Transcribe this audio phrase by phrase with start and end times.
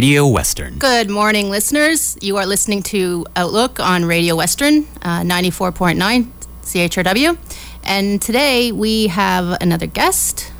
[0.00, 0.78] Radio Western.
[0.78, 2.16] Good morning, listeners.
[2.22, 6.32] You are listening to Outlook on Radio Western, uh, 94.9
[6.62, 7.36] CHRW.
[7.84, 10.54] And today we have another guest.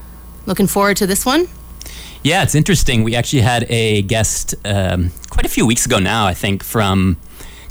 [0.44, 1.48] Looking forward to this one.
[2.22, 3.02] Yeah, it's interesting.
[3.02, 7.16] We actually had a guest um, quite a few weeks ago now, I think, from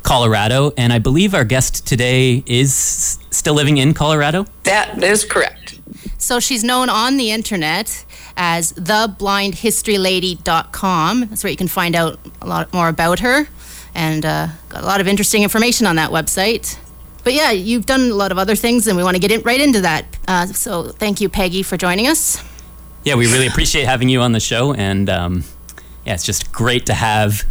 [0.02, 0.72] Colorado.
[0.76, 4.48] And I believe our guest today is still living in Colorado.
[4.64, 5.80] That is correct.
[6.18, 8.06] So she's known on the internet
[8.40, 11.26] as theblindhistorylady.com.
[11.26, 13.48] That's where you can find out a lot more about her
[13.94, 16.80] and uh, got a lot of interesting information on that website.
[17.26, 19.42] But yeah, you've done a lot of other things, and we want to get in,
[19.42, 20.06] right into that.
[20.26, 22.42] Uh, so thank you, Peggy, for joining us.
[23.04, 24.74] Yeah, we really appreciate having you on the show.
[24.74, 25.44] And um,
[26.06, 27.44] yeah, it's just great to have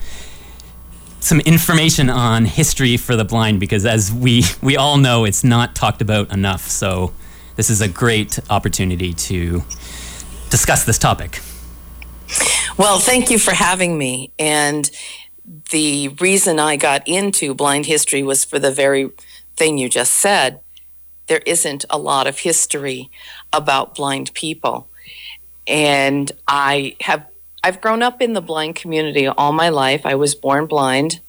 [1.20, 5.74] some information on history for the blind because, as we, we all know, it's not
[5.74, 6.62] talked about enough.
[6.62, 7.12] So
[7.56, 9.64] this is a great opportunity to
[10.50, 11.40] discuss this topic.
[12.76, 14.30] Well, thank you for having me.
[14.38, 14.90] And
[15.70, 19.10] the reason I got into blind history was for the very
[19.56, 20.60] thing you just said.
[21.26, 23.10] There isn't a lot of history
[23.52, 24.88] about blind people.
[25.66, 27.26] And I have
[27.62, 30.06] I've grown up in the blind community all my life.
[30.06, 31.20] I was born blind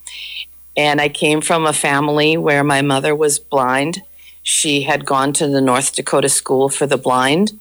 [0.78, 4.02] and I came from a family where my mother was blind.
[4.44, 7.60] She had gone to the North Dakota School for the Blind.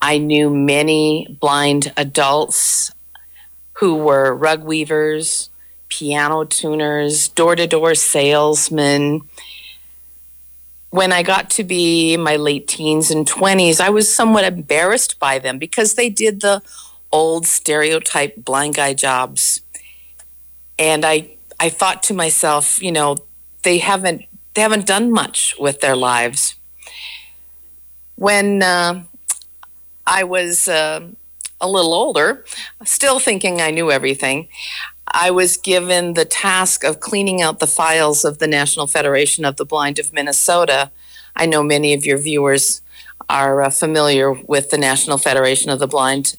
[0.00, 2.92] I knew many blind adults
[3.74, 5.50] who were rug weavers,
[5.88, 9.22] piano tuners, door to door salesmen.
[10.90, 15.38] When I got to be my late teens and 20s, I was somewhat embarrassed by
[15.38, 16.62] them because they did the
[17.12, 19.60] old stereotype blind guy jobs.
[20.78, 23.16] And I, I thought to myself, you know,
[23.62, 24.24] they haven't
[24.54, 26.56] they haven't done much with their lives.
[28.16, 29.04] When uh,
[30.08, 31.06] I was uh,
[31.60, 32.44] a little older,
[32.84, 34.48] still thinking I knew everything,
[35.12, 39.56] I was given the task of cleaning out the files of the National Federation of
[39.56, 40.90] the Blind of Minnesota.
[41.36, 42.80] I know many of your viewers
[43.28, 46.36] are uh, familiar with the National Federation of the Blind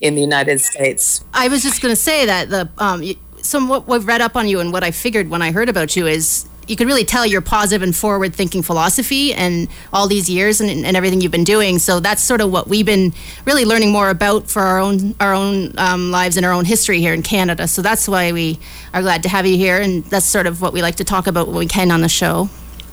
[0.00, 1.24] in the United States.
[1.32, 3.04] I was just going to say that the um,
[3.40, 5.96] some what we've read up on you and what I figured when I heard about
[5.96, 10.30] you is you could really tell your positive and forward thinking philosophy and all these
[10.30, 11.78] years and, and everything you've been doing.
[11.78, 13.12] So that's sort of what we've been
[13.44, 17.00] really learning more about for our own our own um, lives and our own history
[17.00, 17.66] here in Canada.
[17.68, 18.58] So that's why we
[18.94, 21.26] are glad to have you here, and that's sort of what we like to talk
[21.26, 22.48] about when we can on the show.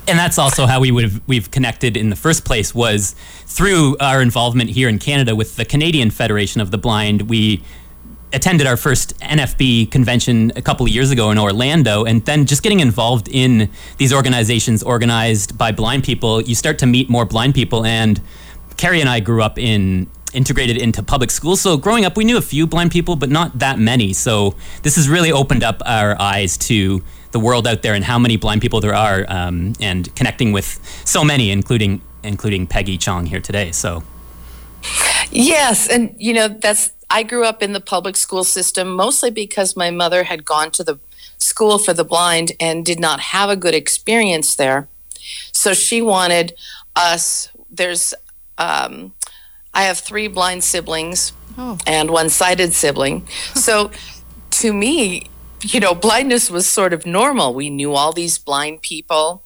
[0.08, 3.16] and that's also how we would have we've connected in the first place was
[3.46, 7.30] through our involvement here in Canada with the Canadian Federation of the Blind.
[7.30, 7.62] We
[8.32, 12.64] attended our first NFB convention a couple of years ago in Orlando, and then just
[12.64, 17.56] getting involved in these organizations organized by blind people, you start to meet more blind
[17.56, 17.86] people.
[17.86, 18.22] And
[18.78, 21.60] Carrie and I grew up in integrated into public schools.
[21.60, 24.14] So growing up, we knew a few blind people, but not that many.
[24.14, 28.20] So this has really opened up our eyes to the world out there and how
[28.20, 33.26] many blind people there are, um, and connecting with so many, including including Peggy Chong
[33.26, 33.72] here today.
[33.72, 34.04] So
[35.32, 39.76] Yes, and you know that's I grew up in the public school system mostly because
[39.76, 41.00] my mother had gone to the
[41.38, 44.88] school for the blind and did not have a good experience there.
[45.52, 46.54] So she wanted
[46.96, 47.50] us.
[47.72, 48.14] There's,
[48.58, 49.14] um,
[49.74, 51.78] I have three blind siblings Oh.
[51.86, 53.28] and one sighted sibling.
[53.56, 53.92] So
[54.52, 55.30] to me,
[55.62, 57.54] you know, blindness was sort of normal.
[57.54, 59.44] We knew all these blind people.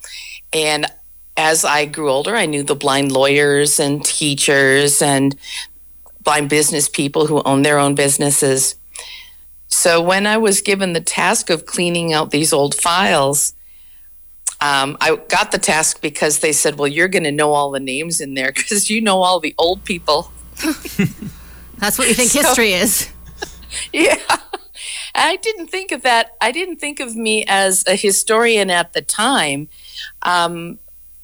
[0.52, 0.86] And
[1.36, 5.36] as I grew older, I knew the blind lawyers and teachers and
[6.24, 8.76] blind business people who own their own businesses.
[9.68, 13.54] So when I was given the task of cleaning out these old files,
[14.62, 17.80] um, I got the task because they said, "Well, you're going to know all the
[17.80, 20.32] names in there because you know all the old people."
[21.78, 23.10] That's what you think So- history is.
[23.92, 24.20] Yeah.
[25.16, 26.32] I didn't think of that.
[26.40, 29.68] I didn't think of me as a historian at the time.
[30.22, 30.78] Um,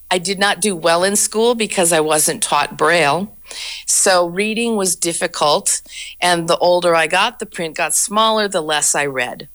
[0.10, 3.36] I did not do well in school because I wasn't taught Braille.
[3.86, 5.82] So reading was difficult.
[6.22, 9.48] And the older I got, the print got smaller, the less I read.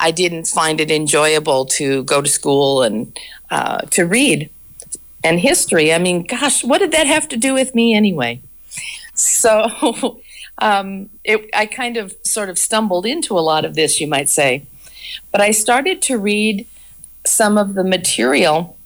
[0.00, 3.16] I didn't find it enjoyable to go to school and
[3.50, 4.50] uh, to read.
[5.24, 5.92] and history.
[5.92, 8.40] I mean, gosh, what did that have to do with me anyway?
[9.14, 10.20] So
[10.58, 14.28] um, it, I kind of sort of stumbled into a lot of this, you might
[14.28, 14.64] say.
[15.32, 16.66] But I started to read
[17.26, 18.76] some of the material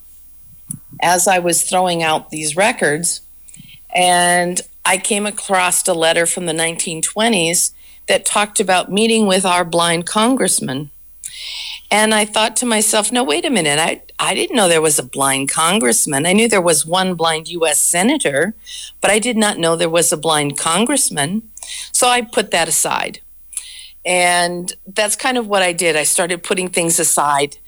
[1.00, 3.20] as I was throwing out these records,
[3.94, 7.72] and I came across a letter from the 1920s
[8.08, 10.90] that talked about meeting with our blind congressman.
[11.90, 13.78] And I thought to myself, no, wait a minute.
[13.78, 16.26] I, I didn't know there was a blind congressman.
[16.26, 17.80] I knew there was one blind U.S.
[17.80, 18.54] senator,
[19.00, 21.42] but I did not know there was a blind congressman.
[21.92, 23.20] So I put that aside.
[24.04, 25.94] And that's kind of what I did.
[25.94, 27.58] I started putting things aside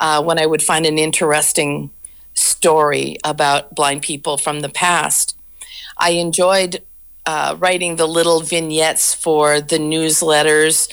[0.00, 1.90] uh, when I would find an interesting
[2.34, 5.36] story about blind people from the past.
[5.96, 6.82] I enjoyed
[7.26, 10.90] uh, writing the little vignettes for the newsletters,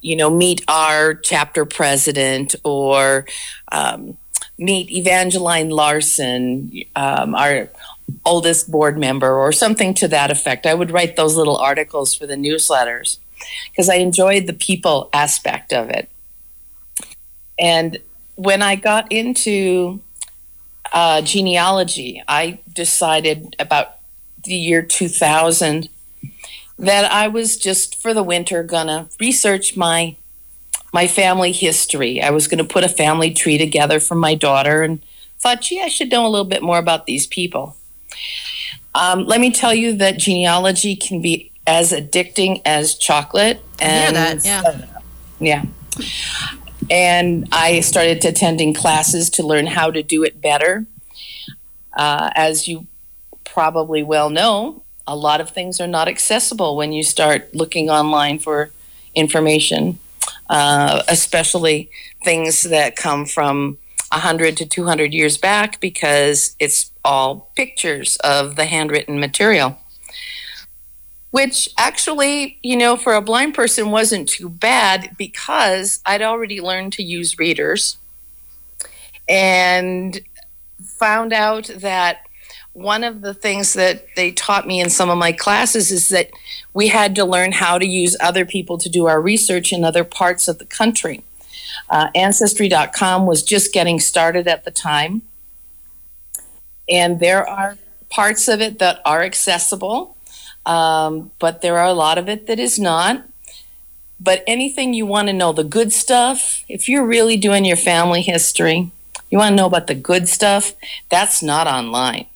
[0.00, 3.26] you know, meet our chapter president or
[3.72, 4.16] um,
[4.58, 7.68] meet Evangeline Larson, um, our
[8.24, 10.66] oldest board member, or something to that effect.
[10.66, 13.18] I would write those little articles for the newsletters
[13.70, 16.08] because I enjoyed the people aspect of it.
[17.58, 17.98] And
[18.36, 20.00] when I got into
[20.92, 23.95] uh, genealogy, I decided about
[24.46, 25.88] the year 2000
[26.78, 30.16] that I was just for the winter gonna research my
[30.92, 32.22] my family history.
[32.22, 35.02] I was gonna put a family tree together for my daughter and
[35.38, 37.76] thought, gee, I should know a little bit more about these people.
[38.94, 43.60] Um, let me tell you that genealogy can be as addicting as chocolate.
[43.78, 44.86] And that, yeah.
[45.38, 45.64] yeah.
[46.90, 50.86] And I started attending classes to learn how to do it better.
[51.92, 52.86] Uh, as you
[53.56, 58.38] probably well know, a lot of things are not accessible when you start looking online
[58.38, 58.70] for
[59.14, 59.98] information,
[60.50, 61.88] uh, especially
[62.22, 63.78] things that come from
[64.12, 69.78] 100 to 200 years back because it's all pictures of the handwritten material.
[71.30, 76.92] Which actually, you know, for a blind person wasn't too bad because I'd already learned
[76.92, 77.96] to use readers
[79.26, 80.20] and
[80.98, 82.25] found out that
[82.76, 86.30] one of the things that they taught me in some of my classes is that
[86.74, 90.04] we had to learn how to use other people to do our research in other
[90.04, 91.24] parts of the country.
[91.88, 95.22] Uh, Ancestry.com was just getting started at the time,
[96.86, 97.78] and there are
[98.10, 100.14] parts of it that are accessible,
[100.66, 103.24] um, but there are a lot of it that is not.
[104.20, 108.20] But anything you want to know, the good stuff, if you're really doing your family
[108.20, 108.90] history,
[109.30, 110.74] you want to know about the good stuff,
[111.08, 112.26] that's not online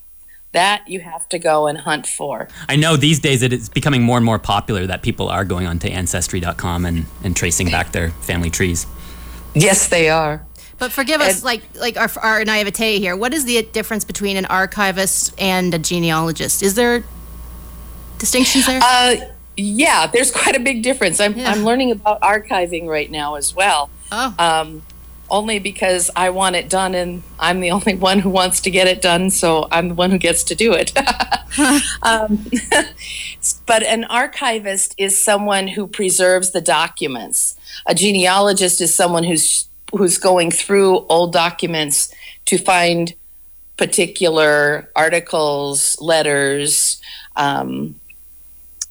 [0.52, 2.48] that you have to go and hunt for.
[2.68, 5.66] I know these days it is becoming more and more popular that people are going
[5.66, 8.86] onto ancestry.com and, and tracing back their family trees.
[9.54, 10.44] Yes, they are.
[10.78, 13.14] But forgive us, and, like like our, our naivete here.
[13.14, 16.62] What is the difference between an archivist and a genealogist?
[16.62, 17.04] Is there
[18.18, 18.80] distinctions there?
[18.82, 19.16] Uh,
[19.58, 21.20] yeah, there's quite a big difference.
[21.20, 21.50] I'm, yeah.
[21.50, 23.90] I'm learning about archiving right now as well.
[24.10, 24.34] Oh.
[24.38, 24.82] Um,
[25.30, 28.86] only because I want it done and I'm the only one who wants to get
[28.86, 30.92] it done, so I'm the one who gets to do it.
[32.02, 32.46] um,
[33.66, 37.56] but an archivist is someone who preserves the documents.
[37.86, 43.12] A genealogist is someone who's who's going through old documents to find
[43.76, 47.00] particular articles, letters,
[47.34, 47.94] um,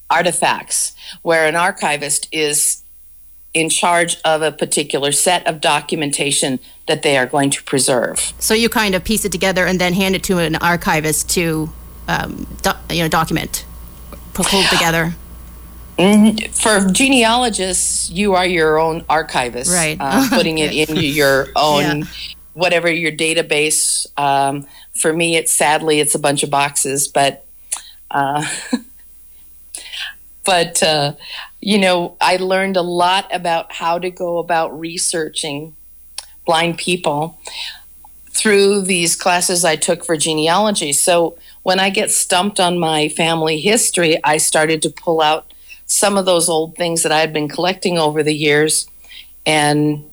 [0.09, 2.78] artifacts, where an archivist is
[3.53, 8.33] in charge of a particular set of documentation that they are going to preserve.
[8.39, 11.69] So you kind of piece it together and then hand it to an archivist to,
[12.07, 13.65] um, do, you know, document,
[14.33, 15.15] pull together.
[15.97, 16.51] Mm-hmm.
[16.51, 19.97] For genealogists, you are your own archivist, right?
[19.99, 22.05] Uh, putting it in your own, yeah.
[22.53, 24.07] whatever your database.
[24.17, 27.45] Um, for me, it's sadly it's a bunch of boxes, but.
[28.11, 28.45] Uh,
[30.49, 31.13] but uh,
[31.59, 35.75] you know, I learned a lot about how to go about researching
[36.43, 37.37] blind people
[38.31, 40.91] through these classes I took for genealogy.
[40.91, 45.53] So when I get stumped on my family history, I started to pull out
[45.85, 48.87] some of those old things that I had been collecting over the years
[49.45, 50.03] and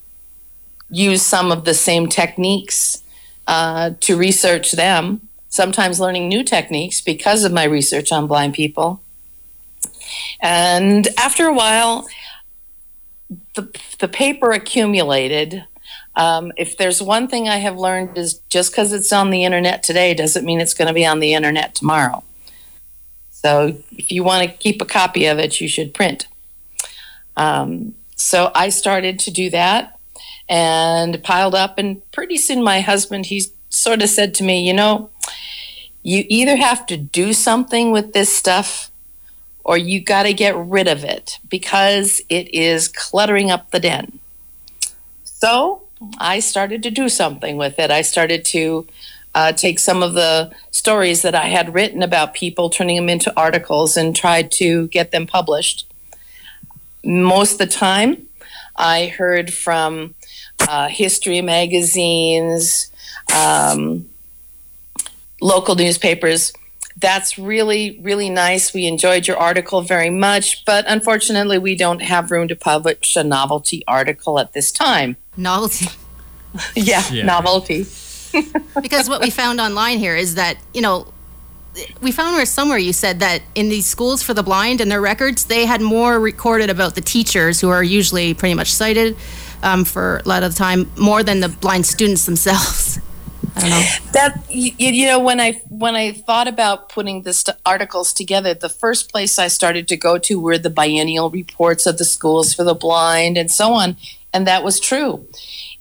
[0.90, 3.02] use some of the same techniques
[3.46, 9.00] uh, to research them, sometimes learning new techniques because of my research on blind people.
[10.40, 12.06] And after a while,
[13.54, 15.64] the, the paper accumulated.
[16.14, 19.82] Um, if there's one thing I have learned is just because it's on the internet
[19.82, 22.22] today doesn't mean it's going to be on the internet tomorrow.
[23.30, 26.26] So if you want to keep a copy of it, you should print.
[27.36, 29.98] Um, so I started to do that
[30.48, 34.72] and piled up, and pretty soon my husband he sort of said to me, you
[34.72, 35.10] know,
[36.02, 38.90] you either have to do something with this stuff
[39.66, 44.20] or you got to get rid of it because it is cluttering up the den.
[45.24, 45.82] So
[46.18, 47.90] I started to do something with it.
[47.90, 48.86] I started to
[49.34, 53.36] uh, take some of the stories that I had written about people, turning them into
[53.36, 55.84] articles, and tried to get them published.
[57.04, 58.28] Most of the time,
[58.76, 60.14] I heard from
[60.60, 62.92] uh, history magazines,
[63.34, 64.06] um,
[65.40, 66.52] local newspapers.
[66.98, 68.72] That's really, really nice.
[68.72, 73.22] We enjoyed your article very much, but unfortunately, we don't have room to publish a
[73.24, 75.16] novelty article at this time.
[75.36, 75.88] Novelty.
[76.74, 77.24] yeah, Yeah.
[77.26, 77.84] novelty.
[78.82, 81.06] because what we found online here is that you know
[82.00, 85.00] we found where somewhere you said that in these schools for the blind and their
[85.00, 89.16] records they had more recorded about the teachers who are usually pretty much sighted
[89.62, 92.98] um, for a lot of the time more than the blind students themselves
[93.56, 93.84] i don't know.
[94.12, 98.54] That you, you know when i when i thought about putting the st- articles together
[98.54, 102.54] the first place i started to go to were the biennial reports of the schools
[102.54, 103.96] for the blind and so on
[104.36, 105.26] and that was true.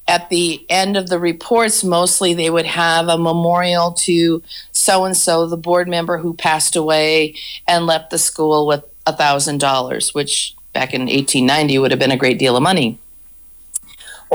[0.07, 5.17] At the end of the reports mostly they would have a memorial to so and
[5.17, 7.35] so the board member who passed away
[7.67, 12.11] and left the school with a thousand dollars which back in 1890 would have been
[12.11, 12.97] a great deal of money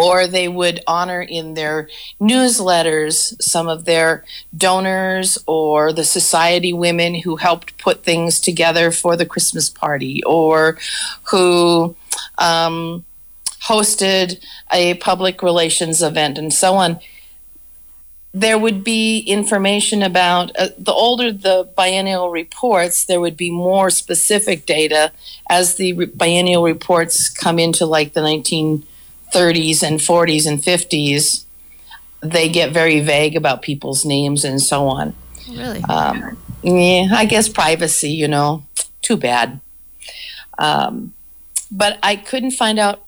[0.00, 1.88] or they would honor in their
[2.20, 4.24] newsletters some of their
[4.56, 10.78] donors or the society women who helped put things together for the Christmas party or
[11.24, 11.94] who
[12.38, 13.04] um,
[13.64, 14.42] hosted
[14.72, 16.98] a public relations event and so on.
[18.32, 23.90] There would be information about uh, the older the biennial reports, there would be more
[23.90, 25.10] specific data
[25.48, 28.84] as the re- biennial reports come into like the 19
[29.32, 31.44] 30s and 40s and 50s,
[32.20, 35.14] they get very vague about people's names and so on.
[35.48, 38.64] really Um, yeah, I guess privacy, you know,
[39.02, 39.60] too bad.
[40.58, 41.14] Um,
[41.70, 43.04] but I couldn't find out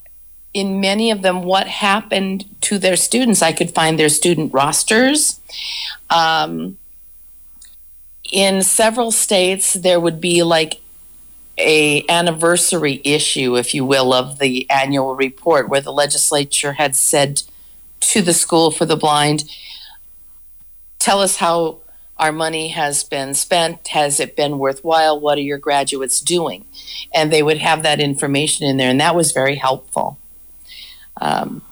[0.55, 3.43] in many of them what happened to their students.
[3.43, 5.41] I could find their student rosters.
[6.11, 6.79] Um,
[8.31, 10.81] in several states, there would be like
[11.59, 17.43] a anniversary issue, if you will, of the annual report where the legislature had said
[18.01, 19.45] to the school for the blind,
[20.99, 21.79] tell us how
[22.17, 23.89] our money has been spent.
[23.89, 25.19] Has it been worthwhile?
[25.19, 26.65] What are your graduates doing?
[27.15, 30.19] And they would have that information in there, and that was very helpful.
[31.21, 31.63] Um,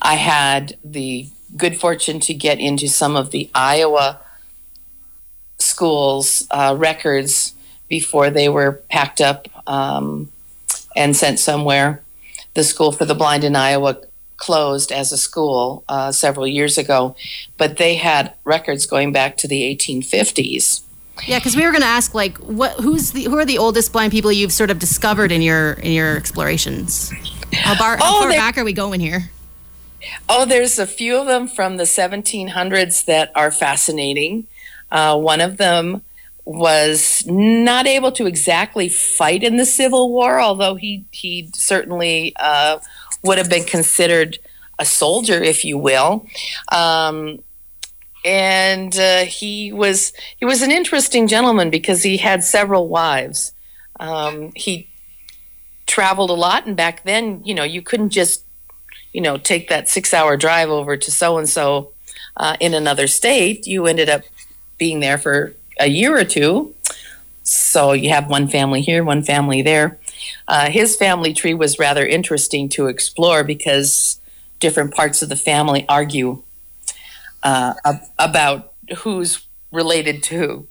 [0.00, 4.20] I had the good fortune to get into some of the Iowa
[5.58, 7.54] schools' uh, records
[7.88, 10.28] before they were packed up um,
[10.96, 12.02] and sent somewhere.
[12.54, 13.98] The School for the Blind in Iowa
[14.36, 17.16] closed as a school uh, several years ago,
[17.56, 20.82] but they had records going back to the 1850s.
[21.26, 23.92] yeah because we were going to ask like what who's the who are the oldest
[23.92, 27.10] blind people you've sort of discovered in your in your explorations
[27.52, 29.30] how, bar, how Oh, far they- back are we going here
[30.28, 34.46] Oh, there's a few of them from the 1700s that are fascinating.
[34.92, 36.02] Uh, one of them
[36.48, 42.78] was not able to exactly fight in the Civil War, although he he certainly uh,
[43.22, 44.38] would have been considered
[44.78, 46.26] a soldier, if you will.
[46.72, 47.40] Um,
[48.24, 53.52] and uh, he was he was an interesting gentleman because he had several wives.
[54.00, 54.88] Um, he
[55.86, 58.42] traveled a lot, and back then, you know, you couldn't just
[59.12, 61.92] you know, take that six hour drive over to so and so
[62.60, 64.22] in another state, you ended up
[64.78, 66.74] being there for a year or two.
[67.42, 69.98] So you have one family here, one family there.
[70.46, 74.20] Uh, his family tree was rather interesting to explore because
[74.60, 76.42] different parts of the family argue
[77.42, 80.66] uh, ab- about who's related to who.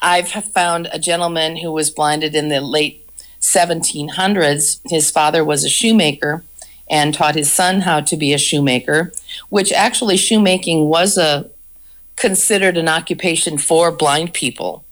[0.00, 3.08] I've found a gentleman who was blinded in the late
[3.40, 4.80] 1700s.
[4.90, 6.44] His father was a shoemaker
[6.88, 9.12] and taught his son how to be a shoemaker,
[9.48, 11.48] which actually shoemaking was a
[12.16, 14.84] considered an occupation for blind people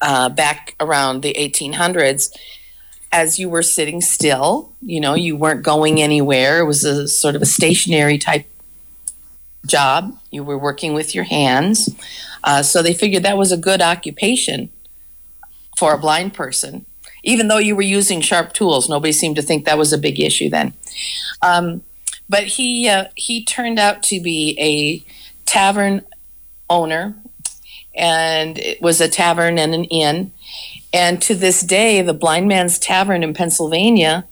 [0.00, 2.34] uh, back around the 1800s.
[3.10, 6.60] As you were sitting still, you know, you weren't going anywhere.
[6.60, 8.46] It was a sort of a stationary type
[9.66, 10.16] job.
[10.30, 11.94] You were working with your hands.
[12.42, 14.70] Uh, so they figured that was a good occupation
[15.76, 16.86] for a blind person
[17.22, 20.18] even though you were using sharp tools, nobody seemed to think that was a big
[20.20, 20.72] issue then.
[21.40, 21.82] Um,
[22.28, 25.04] but he uh, he turned out to be a
[25.52, 26.00] tavern
[26.70, 27.14] owner,
[27.94, 30.32] and it was a tavern and an inn.
[30.94, 34.24] And to this day, the Blind Man's Tavern in Pennsylvania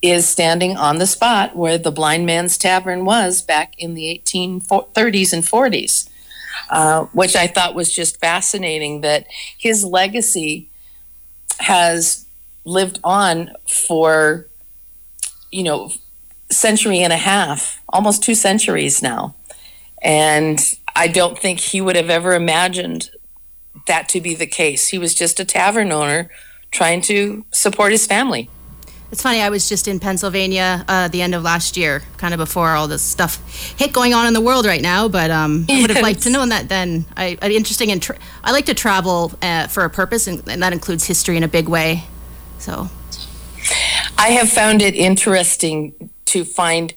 [0.00, 5.32] is standing on the spot where the Blind Man's Tavern was back in the 1830s
[5.34, 6.08] and 40s,
[6.70, 9.26] uh, which I thought was just fascinating that
[9.58, 10.70] his legacy
[11.60, 12.24] has
[12.64, 14.46] lived on for,
[15.52, 15.92] you know,
[16.50, 19.34] century and a half, almost two centuries now.
[20.04, 20.60] And
[20.94, 23.10] I don't think he would have ever imagined
[23.86, 24.88] that to be the case.
[24.88, 26.30] He was just a tavern owner
[26.70, 28.50] trying to support his family.
[29.10, 29.40] It's funny.
[29.40, 32.88] I was just in Pennsylvania uh, the end of last year, kind of before all
[32.88, 33.40] this stuff
[33.78, 35.08] hit going on in the world right now.
[35.08, 37.04] But um, I would have liked to know that then.
[37.16, 40.62] I, I interesting and tra- I like to travel uh, for a purpose, and, and
[40.62, 42.04] that includes history in a big way.
[42.58, 42.88] So,
[44.18, 46.92] I have found it interesting to find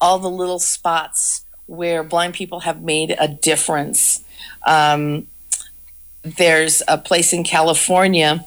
[0.00, 4.24] all the little spots where blind people have made a difference.
[4.66, 5.26] Um,
[6.22, 8.44] there's a place in California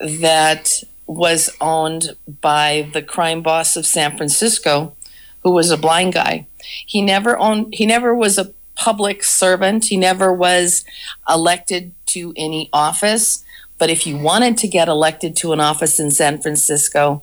[0.00, 4.94] that was owned by the crime boss of San Francisco,
[5.42, 6.46] who was a blind guy.
[6.86, 7.74] He never owned.
[7.74, 9.86] He never was a public servant.
[9.86, 10.84] He never was
[11.28, 13.44] elected to any office.
[13.78, 17.22] But if you wanted to get elected to an office in San Francisco,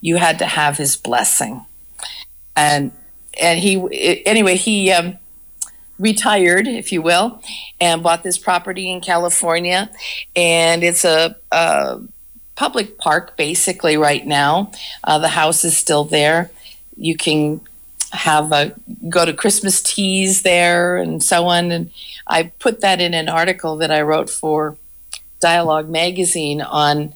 [0.00, 1.64] you had to have his blessing.
[2.54, 2.92] And
[3.40, 5.18] and he anyway he um,
[5.98, 7.42] retired, if you will,
[7.80, 9.90] and bought this property in California,
[10.34, 12.00] and it's a, a
[12.54, 14.70] public park basically right now.
[15.04, 16.50] Uh, the house is still there.
[16.96, 17.60] You can
[18.12, 18.74] have a
[19.08, 21.70] go to Christmas teas there and so on.
[21.70, 21.90] And
[22.26, 24.76] I put that in an article that I wrote for
[25.40, 27.12] Dialogue Magazine on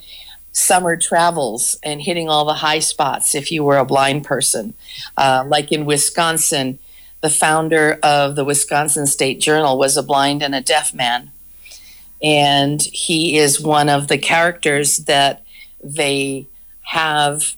[0.53, 4.75] summer travels and hitting all the high spots if you were a blind person.
[5.17, 6.79] Uh, like in Wisconsin,
[7.21, 11.31] the founder of the Wisconsin State Journal was a blind and a deaf man.
[12.23, 15.43] And he is one of the characters that
[15.83, 16.47] they
[16.83, 17.55] have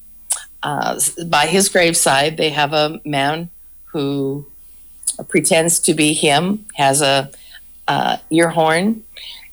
[0.62, 2.36] uh, by his graveside.
[2.36, 3.50] They have a man
[3.86, 4.46] who
[5.28, 7.30] pretends to be him, has a
[7.88, 9.02] uh, ear horn,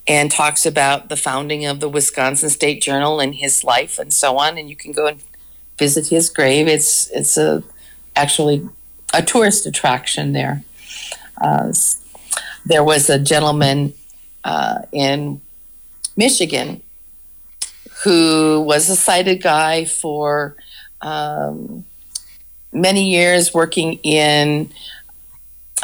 [0.09, 4.37] and talks about the founding of the Wisconsin State Journal and his life and so
[4.37, 4.57] on.
[4.57, 5.21] And you can go and
[5.77, 6.67] visit his grave.
[6.67, 7.63] It's it's a
[8.15, 8.67] actually
[9.13, 10.63] a tourist attraction there.
[11.39, 11.71] Uh,
[12.65, 13.93] there was a gentleman
[14.43, 15.39] uh, in
[16.17, 16.81] Michigan
[18.03, 20.55] who was a sighted guy for
[21.01, 21.85] um,
[22.73, 24.69] many years working in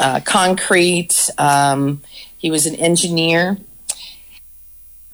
[0.00, 1.30] uh, concrete.
[1.38, 2.02] Um,
[2.38, 3.58] he was an engineer.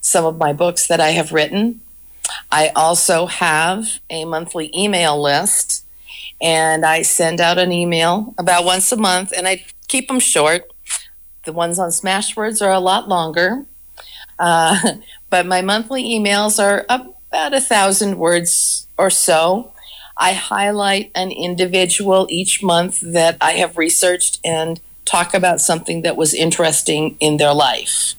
[0.00, 1.80] some of my books that I have written.
[2.50, 5.82] I also have a monthly email list
[6.42, 10.70] and I send out an email about once a month, and I keep them short.
[11.44, 13.64] The ones on Smashwords are a lot longer,
[14.38, 14.94] uh,
[15.30, 19.72] but my monthly emails are about a thousand words or so.
[20.16, 26.16] I highlight an individual each month that I have researched and talk about something that
[26.16, 28.14] was interesting in their life.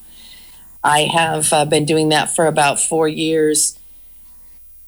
[0.84, 3.78] I have uh, been doing that for about four years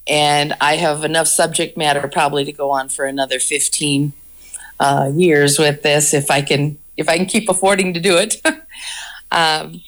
[0.07, 4.13] and I have enough subject matter probably to go on for another 15
[4.79, 8.41] uh, years with this if I can if I can keep affording to do it.
[9.31, 9.81] um,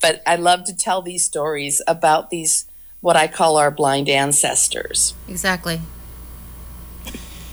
[0.00, 2.66] but I love to tell these stories about these
[3.00, 5.14] what I call our blind ancestors.
[5.28, 5.80] Exactly.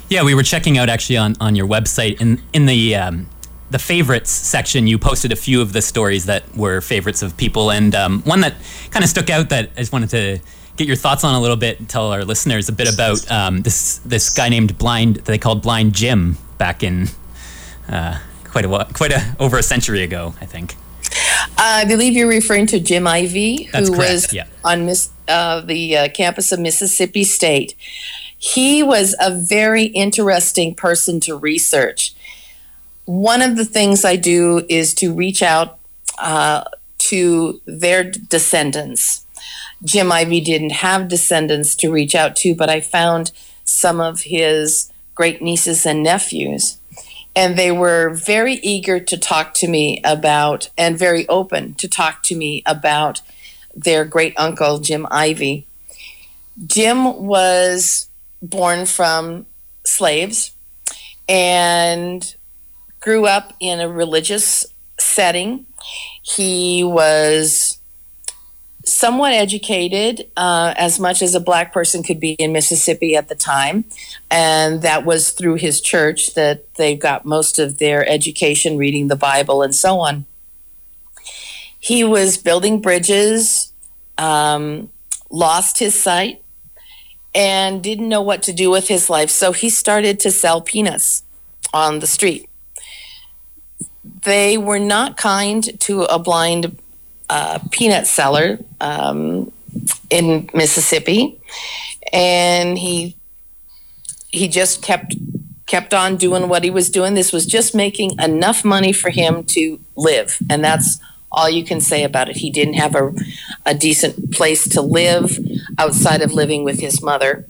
[0.10, 3.30] Yeah, we were checking out actually on, on your website in in the um,
[3.70, 4.88] the favorites section.
[4.88, 8.42] You posted a few of the stories that were favorites of people, and um, one
[8.42, 8.56] that
[8.90, 10.40] kind of stuck out that I just wanted to
[10.80, 13.62] get your thoughts on a little bit and tell our listeners a bit about um,
[13.62, 17.10] this this guy named Blind that they called Blind Jim back in
[17.90, 20.76] uh, quite a quite a over a century ago, I think.
[21.58, 24.46] I believe you're referring to Jim Ivy, That's who was yeah.
[24.64, 27.76] on Miss, uh, the uh, campus of Mississippi State.
[28.38, 32.14] He was a very interesting person to research.
[33.06, 35.80] One of the things I do is to reach out
[36.20, 36.64] uh,
[37.00, 39.26] to their descendants.
[39.84, 43.32] Jim Ivy didn't have descendants to reach out to, but I found
[43.64, 46.78] some of his great nieces and nephews.
[47.36, 52.24] And they were very eager to talk to me about, and very open to talk
[52.24, 53.22] to me about
[53.76, 55.66] their great uncle, Jim Ivy.
[56.66, 58.10] Jim was
[58.42, 59.46] born from
[59.86, 60.52] slaves
[61.30, 62.36] and
[63.00, 64.66] grew up in a religious
[65.00, 65.66] setting.
[66.22, 67.69] He was
[68.92, 73.36] somewhat educated, uh, as much as a black person could be in Mississippi at the
[73.36, 73.86] time.
[74.30, 79.16] And that was through his church that they got most of their education, reading the
[79.16, 80.26] Bible and so on.
[81.80, 83.72] He was building bridges,
[84.18, 84.90] um,
[85.30, 86.42] lost his sight,
[87.34, 89.30] and didn't know what to do with his life.
[89.30, 91.24] So he started to sell peanuts
[91.74, 92.50] on the street.
[94.24, 96.78] They were not kind to a blind
[97.30, 99.52] uh, peanut seller um,
[100.10, 101.40] in Mississippi,
[102.12, 103.16] and he
[104.30, 105.16] he just kept
[105.66, 107.14] kept on doing what he was doing.
[107.14, 111.00] This was just making enough money for him to live, and that's
[111.32, 112.38] all you can say about it.
[112.38, 113.14] He didn't have a,
[113.66, 115.38] a decent place to live
[115.78, 117.46] outside of living with his mother.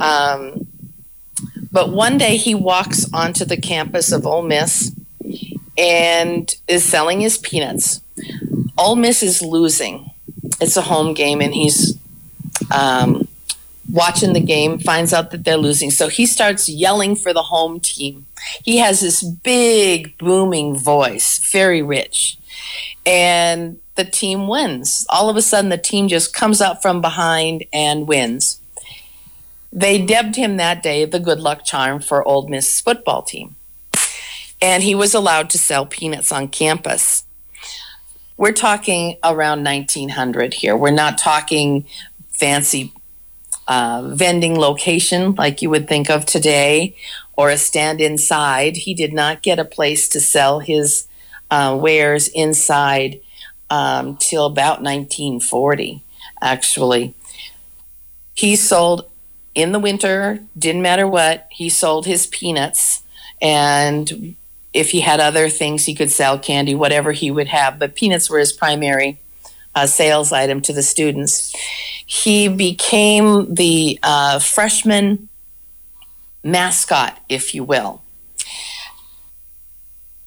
[0.00, 0.66] Um,
[1.70, 4.92] but one day he walks onto the campus of Ole Miss
[5.76, 8.00] and is selling his peanuts.
[8.80, 10.10] Ole Miss is losing.
[10.58, 11.98] It's a home game, and he's
[12.74, 13.28] um,
[13.92, 15.90] watching the game, finds out that they're losing.
[15.90, 18.24] So he starts yelling for the home team.
[18.64, 22.38] He has this big, booming voice, very rich.
[23.04, 25.04] And the team wins.
[25.10, 28.60] All of a sudden, the team just comes up from behind and wins.
[29.70, 33.56] They dubbed him that day the good luck charm for Ole Miss football team.
[34.62, 37.24] And he was allowed to sell peanuts on campus.
[38.40, 40.74] We're talking around 1900 here.
[40.74, 41.84] We're not talking
[42.30, 42.90] fancy
[43.68, 46.96] uh, vending location like you would think of today
[47.36, 48.78] or a stand inside.
[48.78, 51.06] He did not get a place to sell his
[51.50, 53.20] uh, wares inside
[53.68, 56.02] um, till about 1940,
[56.40, 57.12] actually.
[58.32, 59.04] He sold
[59.54, 63.02] in the winter, didn't matter what, he sold his peanuts.
[63.42, 64.34] And
[64.72, 67.78] if he had other things, he could sell candy, whatever he would have.
[67.78, 69.18] But peanuts were his primary
[69.74, 71.54] uh, sales item to the students.
[72.06, 75.28] He became the uh, freshman
[76.42, 78.02] mascot, if you will.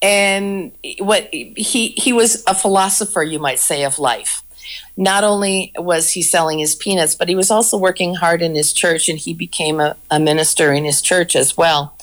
[0.00, 4.42] And what he he was a philosopher, you might say, of life.
[4.96, 8.72] Not only was he selling his peanuts, but he was also working hard in his
[8.72, 11.96] church, and he became a, a minister in his church as well.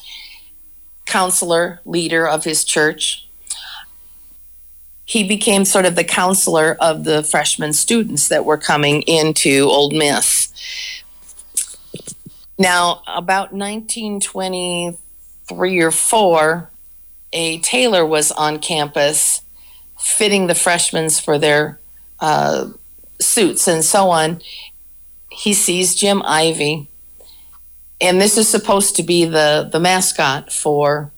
[1.12, 3.28] Counselor, leader of his church.
[5.04, 9.92] He became sort of the counselor of the freshman students that were coming into Ole
[9.92, 10.54] Miss.
[12.58, 16.70] Now, about 1923 or 4,
[17.34, 19.42] a tailor was on campus
[20.00, 21.78] fitting the freshmen for their
[22.22, 22.70] uh,
[23.20, 24.40] suits and so on.
[25.30, 26.88] He sees Jim Ivy,
[28.02, 31.12] and this is supposed to be the, the mascot for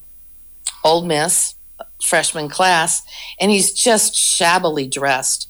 [0.84, 1.54] Ole Miss
[2.02, 3.02] freshman class,
[3.40, 5.48] and he's just shabbily dressed.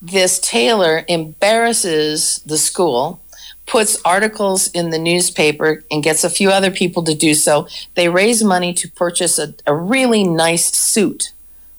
[0.00, 3.20] This tailor embarrasses the school
[3.66, 7.66] puts articles in the newspaper and gets a few other people to do so.
[7.94, 11.32] They raise money to purchase a, a really nice suit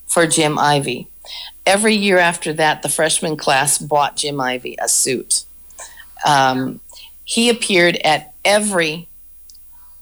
[0.06, 1.08] for Jim Ivy.
[1.66, 5.46] Every year after that, the freshman class bought Jim Ivy a suit.
[6.26, 6.80] Um,
[7.24, 9.08] he appeared at every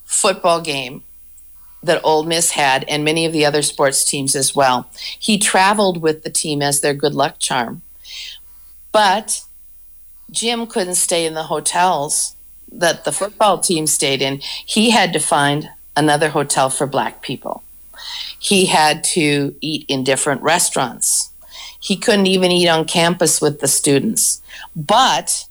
[0.05, 1.03] football game
[1.83, 4.89] that Ole Miss had and many of the other sports teams as well.
[5.19, 7.81] He traveled with the team as their good luck charm.
[8.91, 9.43] But
[10.31, 12.35] Jim couldn't stay in the hotels
[12.71, 14.39] that the football team stayed in.
[14.65, 17.63] He had to find another hotel for black people.
[18.37, 21.31] He had to eat in different restaurants.
[21.79, 24.41] He couldn't even eat on campus with the students.
[24.75, 25.45] But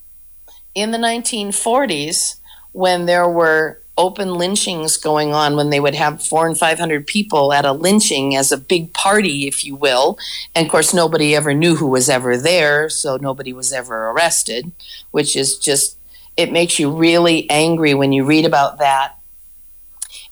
[0.75, 2.36] in the 1940s,
[2.77, 7.55] when there were open lynchings going on when they would have four and 500 people
[7.55, 10.19] at a lynching as a big party, if you will.
[10.55, 14.73] And of course, nobody ever knew who was ever there, so nobody was ever arrested,
[15.11, 15.97] which is just,
[16.37, 19.15] it makes you really angry when you read about that.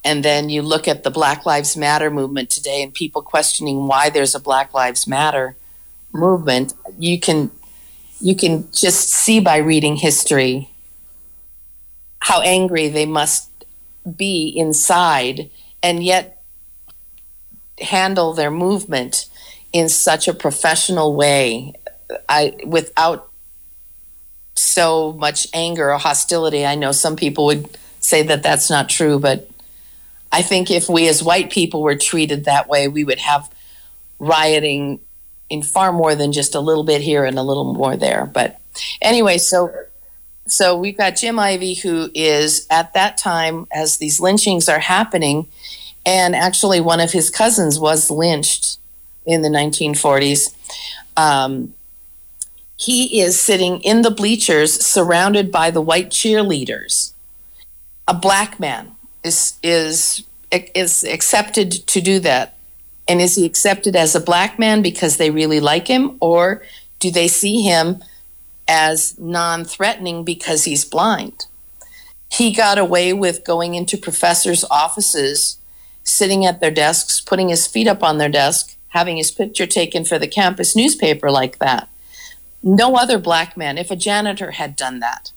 [0.04, 4.10] And then you look at the Black Lives Matter movement today and people questioning why
[4.10, 5.56] there's a Black Lives Matter
[6.12, 6.74] movement.
[6.98, 7.50] You can
[8.20, 10.73] you can just see by reading history
[12.24, 13.50] how angry they must
[14.16, 15.50] be inside
[15.82, 16.42] and yet
[17.78, 19.28] handle their movement
[19.74, 21.74] in such a professional way
[22.26, 23.28] I without
[24.54, 26.64] so much anger or hostility.
[26.64, 29.46] I know some people would say that that's not true, but
[30.32, 33.52] I think if we as white people were treated that way, we would have
[34.18, 34.98] rioting
[35.50, 38.24] in far more than just a little bit here and a little more there.
[38.32, 38.58] But
[39.02, 39.74] anyway, so
[40.46, 45.48] so we've got Jim Ivy, who is at that time, as these lynchings are happening,
[46.04, 48.78] and actually one of his cousins was lynched
[49.24, 50.54] in the 1940s.
[51.16, 51.72] Um,
[52.76, 57.12] he is sitting in the bleachers surrounded by the white cheerleaders.
[58.06, 62.58] A black man is, is, is accepted to do that.
[63.08, 66.62] And is he accepted as a black man because they really like him, or
[67.00, 68.02] do they see him
[68.66, 71.46] as non threatening because he's blind.
[72.30, 75.58] He got away with going into professors' offices,
[76.02, 80.04] sitting at their desks, putting his feet up on their desk, having his picture taken
[80.04, 81.88] for the campus newspaper like that.
[82.62, 85.32] No other black man, if a janitor had done that,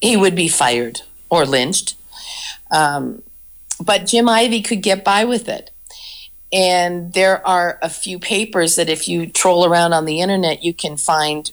[0.00, 1.96] he would be fired or lynched.
[2.70, 3.22] Um,
[3.80, 5.70] but Jim Ivy could get by with it.
[6.52, 10.72] And there are a few papers that, if you troll around on the internet, you
[10.72, 11.50] can find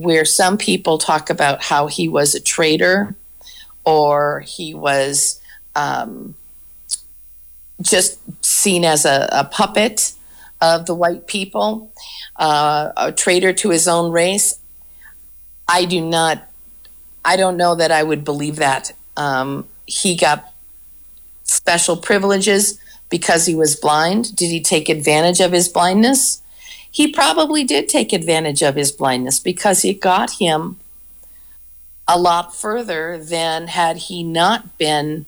[0.00, 3.14] where some people talk about how he was a traitor
[3.84, 5.40] or he was
[5.76, 6.34] um,
[7.82, 10.12] just seen as a, a, puppet
[10.60, 11.92] of the white people,
[12.36, 14.58] uh, a traitor to his own race.
[15.68, 16.42] I do not,
[17.24, 18.92] I don't know that I would believe that.
[19.16, 20.52] Um, he got
[21.44, 24.34] special privileges because he was blind.
[24.36, 26.42] Did he take advantage of his blindness?
[26.90, 30.76] He probably did take advantage of his blindness because it got him
[32.08, 35.26] a lot further than had he not been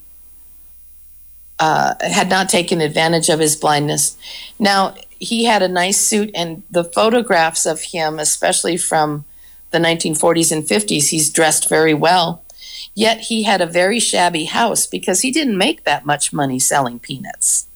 [1.60, 4.16] uh, had not taken advantage of his blindness.
[4.58, 9.24] Now he had a nice suit, and the photographs of him, especially from
[9.70, 12.42] the 1940s and 50s, he's dressed very well.
[12.94, 16.98] Yet he had a very shabby house because he didn't make that much money selling
[16.98, 17.68] peanuts.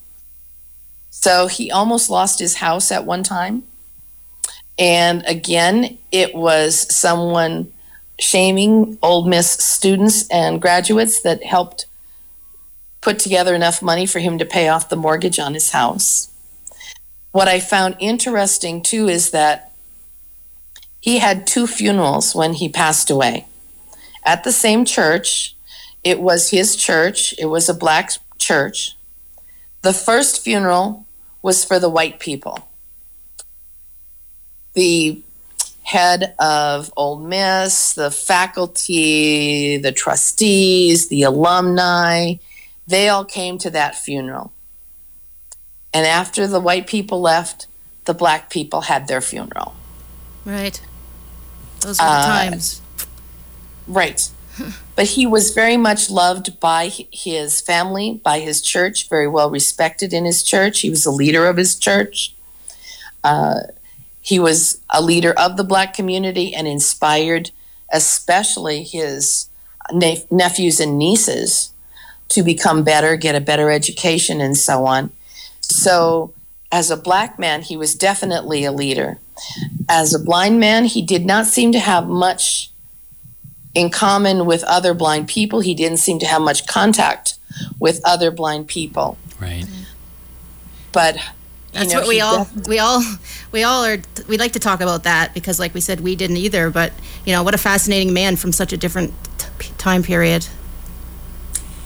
[1.11, 3.63] So he almost lost his house at one time.
[4.79, 7.73] And again, it was someone
[8.19, 11.87] shaming Ole Miss students and graduates that helped
[13.01, 16.31] put together enough money for him to pay off the mortgage on his house.
[17.33, 19.73] What I found interesting too is that
[21.01, 23.47] he had two funerals when he passed away.
[24.25, 25.55] At the same church,
[26.03, 28.97] it was his church, it was a black church.
[29.83, 31.07] The first funeral
[31.43, 32.67] was for the white people
[34.77, 35.21] the
[35.83, 42.35] head of Ole Miss, the faculty, the trustees, the alumni,
[42.87, 44.53] they all came to that funeral.
[45.93, 47.67] And after the white people left,
[48.05, 49.75] the black people had their funeral.
[50.45, 50.81] Right.
[51.81, 52.83] Those were the uh, times.
[53.89, 54.29] Right.
[54.97, 60.13] but he was very much loved by his family, by his church, very well respected
[60.13, 60.81] in his church.
[60.81, 62.35] He was a leader of his church.
[63.25, 63.61] Uh,
[64.27, 67.53] he was a leader of the black community and inspired
[67.93, 69.49] especially his
[69.93, 71.71] nephews and nieces
[72.31, 75.13] to become better, get a better education, and so on.
[75.61, 76.35] So,
[76.73, 79.19] as a black man, he was definitely a leader.
[79.89, 82.73] As a blind man, he did not seem to have much
[83.77, 85.61] in common with other blind people.
[85.61, 87.35] He didn't seem to have much contact
[87.79, 89.19] with other blind people.
[89.41, 89.67] Right.
[90.91, 91.17] But
[91.77, 93.03] that's know, what we all we all
[93.53, 96.37] we all are we like to talk about that because like we said we didn't
[96.37, 96.93] either but
[97.25, 100.47] you know what a fascinating man from such a different t- time period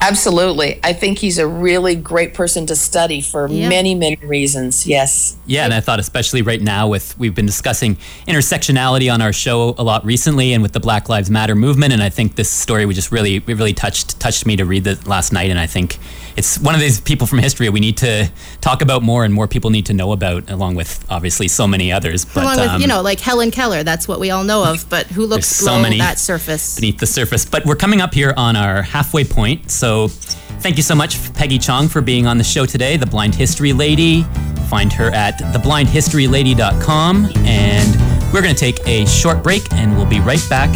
[0.03, 0.81] Absolutely.
[0.83, 3.69] I think he's a really great person to study for Yeah.
[3.69, 4.87] many, many reasons.
[4.87, 5.37] Yes.
[5.45, 9.75] Yeah, and I thought especially right now with we've been discussing intersectionality on our show
[9.77, 12.87] a lot recently, and with the Black Lives Matter movement, and I think this story
[12.87, 15.67] we just really it really touched touched me to read it last night, and I
[15.67, 15.99] think
[16.41, 18.31] it's one of these people from history we need to
[18.63, 21.93] talk about more, and more people need to know about, along with obviously so many
[21.93, 22.25] others.
[22.25, 24.89] But Along with, um, you know, like Helen Keller, that's what we all know of,
[24.89, 26.77] but who looks so below many that surface?
[26.77, 27.45] beneath the surface.
[27.45, 29.71] But we're coming up here on our halfway point.
[29.71, 33.35] So thank you so much, Peggy Chong, for being on the show today, the Blind
[33.35, 34.23] History Lady.
[34.71, 37.33] Find her at theblindhistorylady.com.
[37.45, 40.71] And we're going to take a short break and we'll be right back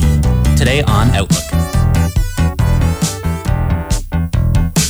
[0.58, 1.53] today on Outlook.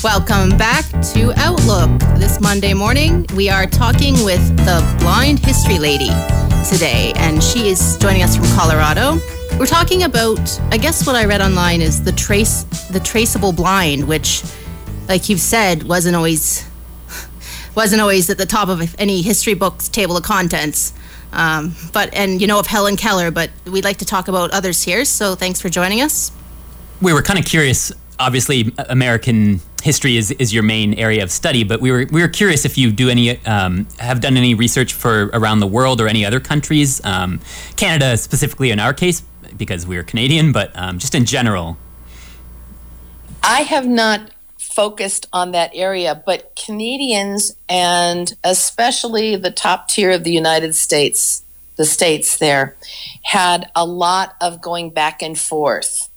[0.04, 1.98] Welcome back to Outlook.
[2.18, 6.10] This Monday morning, we are talking with the Blind History Lady
[6.68, 9.18] today, and she is joining us from Colorado.
[9.58, 14.06] We're talking about, I guess, what I read online is the trace, the traceable blind,
[14.06, 14.42] which,
[15.08, 16.68] like you've said, wasn't always
[17.74, 20.92] wasn't always at the top of any history book's table of contents.
[21.32, 24.82] Um, but and you know of Helen Keller, but we'd like to talk about others
[24.82, 25.06] here.
[25.06, 26.30] So thanks for joining us.
[27.00, 27.90] We were kind of curious.
[28.18, 32.28] Obviously, American history is, is your main area of study, but we were we were
[32.28, 36.08] curious if you do any um, have done any research for around the world or
[36.08, 37.40] any other countries, um,
[37.76, 39.22] Canada specifically in our case
[39.56, 41.76] because we are Canadian, but um, just in general.
[43.42, 50.24] I have not focused on that area, but Canadians and especially the top tier of
[50.24, 51.44] the United States,
[51.76, 52.76] the states there,
[53.22, 56.08] had a lot of going back and forth.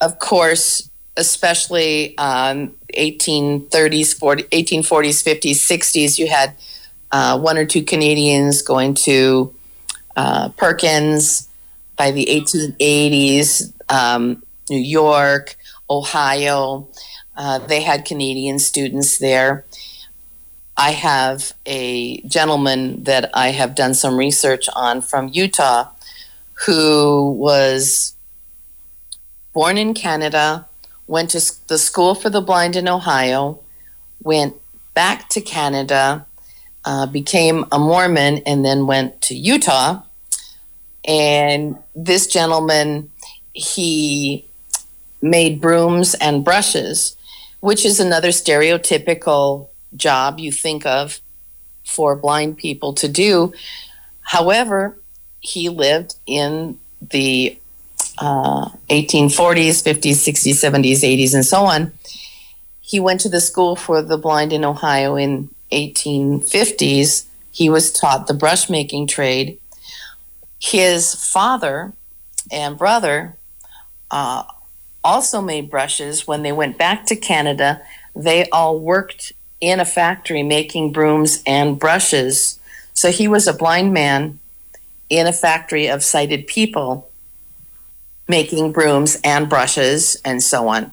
[0.00, 6.54] Of course, especially um, 1830s, 40, 1840s, 50s, 60s, you had
[7.12, 9.54] uh, one or two Canadians going to
[10.16, 11.48] uh, Perkins.
[11.96, 15.54] By the 1880s, um, New York,
[15.88, 16.88] Ohio,
[17.36, 19.64] uh, they had Canadian students there.
[20.76, 25.90] I have a gentleman that I have done some research on from Utah
[26.66, 28.14] who was
[29.52, 30.66] born in Canada,
[31.06, 33.60] went to the School for the Blind in Ohio,
[34.22, 34.54] went
[34.94, 36.26] back to Canada,
[36.84, 40.02] uh, became a Mormon, and then went to Utah.
[41.06, 43.10] And this gentleman,
[43.52, 44.46] he
[45.20, 47.16] made brooms and brushes,
[47.60, 51.20] which is another stereotypical job you think of
[51.84, 53.52] for blind people to do.
[54.22, 54.98] However,
[55.40, 57.58] he lived in the
[58.18, 61.92] uh, 1840s, 50s, 60s, 70s, 80s, and so on.
[62.80, 67.24] He went to the School for the Blind in Ohio in 1850s.
[67.50, 69.58] He was taught the brush making trade.
[70.60, 71.92] His father
[72.50, 73.36] and brother
[74.10, 74.44] uh,
[75.02, 76.26] also made brushes.
[76.26, 77.82] When they went back to Canada,
[78.14, 82.58] they all worked in a factory making brooms and brushes.
[82.92, 84.38] So he was a blind man
[85.10, 87.10] in a factory of sighted people
[88.28, 90.92] making brooms and brushes and so on.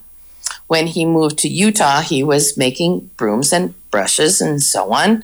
[0.67, 5.23] When he moved to Utah, he was making brooms and brushes and so on.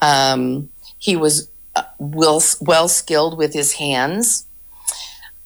[0.00, 0.68] Um,
[0.98, 4.44] he was uh, well, well skilled with his hands.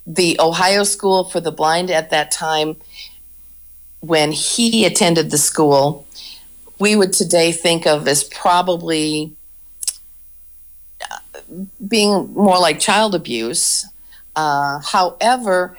[0.07, 2.77] The Ohio School for the Blind at that time,
[4.01, 6.07] when he attended the school,
[6.79, 9.33] we would today think of as probably
[11.01, 11.19] uh,
[11.87, 13.87] being more like child abuse.
[14.35, 15.77] Uh, however,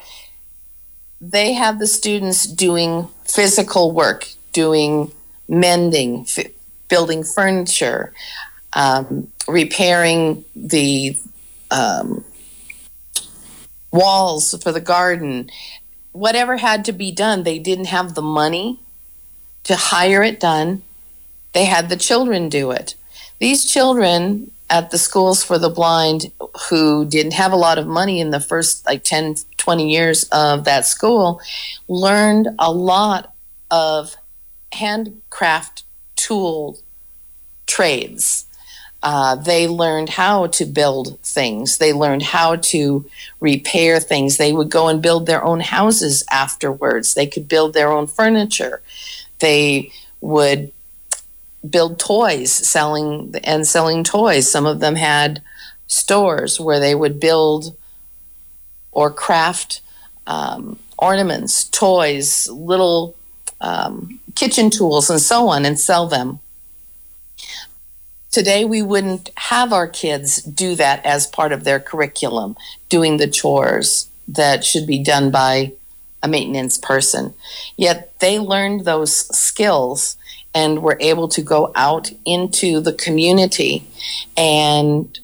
[1.30, 5.10] they have the students doing physical work, doing
[5.48, 6.50] mending, f-
[6.88, 8.12] building furniture,
[8.74, 11.16] um, repairing the
[11.70, 12.24] um,
[13.90, 15.50] walls for the garden.
[16.12, 18.78] Whatever had to be done, they didn't have the money
[19.64, 20.82] to hire it done.
[21.54, 22.94] They had the children do it.
[23.38, 26.32] These children at the schools for the blind
[26.68, 30.64] who didn't have a lot of money in the first like 10, 20 years of
[30.64, 31.40] that school
[31.86, 33.32] learned a lot
[33.70, 34.16] of
[34.72, 35.84] handcraft
[36.16, 36.76] tool
[37.68, 38.46] trades.
[39.00, 41.78] Uh, they learned how to build things.
[41.78, 43.08] They learned how to
[43.38, 44.38] repair things.
[44.38, 47.14] They would go and build their own houses afterwards.
[47.14, 48.82] They could build their own furniture.
[49.38, 50.72] They would
[51.68, 54.50] build toys, selling and selling toys.
[54.50, 55.42] Some of them had
[55.86, 57.76] stores where they would build
[58.92, 59.80] or craft
[60.26, 63.16] um, ornaments, toys, little
[63.60, 66.40] um, kitchen tools, and so on, and sell them.
[68.30, 72.56] Today, we wouldn't have our kids do that as part of their curriculum,
[72.88, 75.72] doing the chores that should be done by
[76.22, 77.34] a maintenance person.
[77.76, 80.16] Yet they learned those skills
[80.54, 83.84] and were able to go out into the community
[84.36, 85.18] and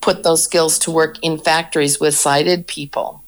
[0.00, 3.22] put those skills to work in factories with sighted people.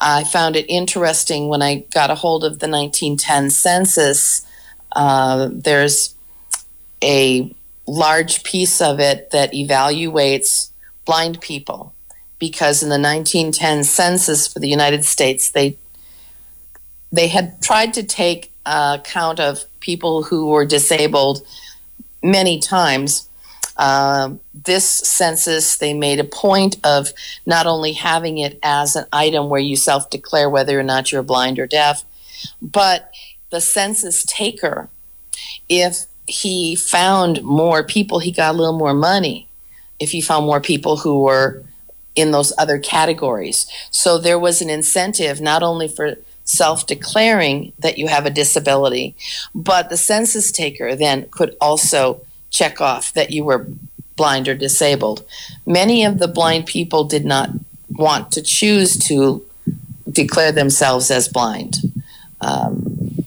[0.00, 4.46] I found it interesting when I got a hold of the 1910 census.
[4.94, 6.14] Uh, there's
[7.02, 7.52] a
[7.86, 10.70] large piece of it that evaluates
[11.04, 11.92] blind people
[12.38, 15.76] because in the 1910 census for the United States, they
[17.10, 21.46] they had tried to take account of people who were disabled
[22.22, 23.28] many times.
[23.76, 27.12] Uh, this census, they made a point of
[27.46, 31.22] not only having it as an item where you self declare whether or not you're
[31.22, 32.04] blind or deaf,
[32.60, 33.10] but
[33.50, 34.88] the census taker,
[35.68, 39.48] if he found more people, he got a little more money.
[40.00, 41.62] If he found more people who were
[42.14, 43.70] in those other categories.
[43.92, 46.16] So there was an incentive not only for
[46.48, 49.14] self declaring that you have a disability,
[49.54, 52.20] but the census taker then could also
[52.50, 53.66] check off that you were
[54.16, 55.24] blind or disabled.
[55.66, 57.50] Many of the blind people did not
[57.90, 59.44] want to choose to
[60.10, 61.76] declare themselves as blind
[62.40, 63.24] um,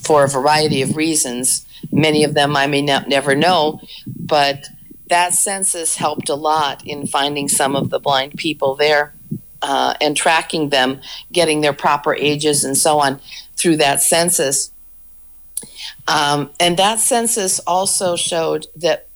[0.00, 1.66] for a variety of reasons.
[1.92, 3.80] Many of them I may not, never know,
[4.18, 4.66] but
[5.08, 9.12] that census helped a lot in finding some of the blind people there
[9.62, 11.00] uh, and tracking them,
[11.32, 13.20] getting their proper ages and so on
[13.56, 14.70] through that census.
[16.08, 19.06] Um, and that census also showed that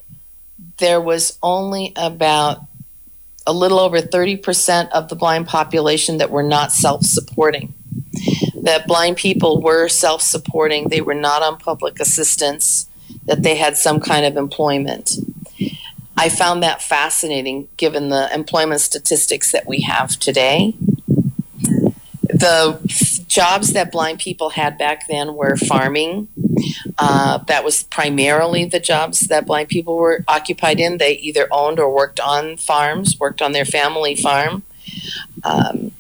[0.78, 2.60] there was only about
[3.46, 7.74] a little over 30% of the blind population that were not self supporting
[8.64, 12.88] that blind people were self supporting, they were not on public assistance,
[13.26, 15.12] that they had some kind of employment.
[16.16, 20.74] I found that fascinating given the employment statistics that we have today.
[22.22, 22.78] The
[23.28, 26.28] jobs that blind people had back then were farming.
[26.98, 30.98] Uh, that was primarily the jobs that blind people were occupied in.
[30.98, 34.62] They either owned or worked on farms, worked on their family farm.
[35.42, 35.92] Um,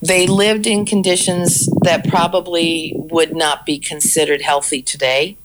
[0.00, 5.36] they lived in conditions that probably would not be considered healthy today,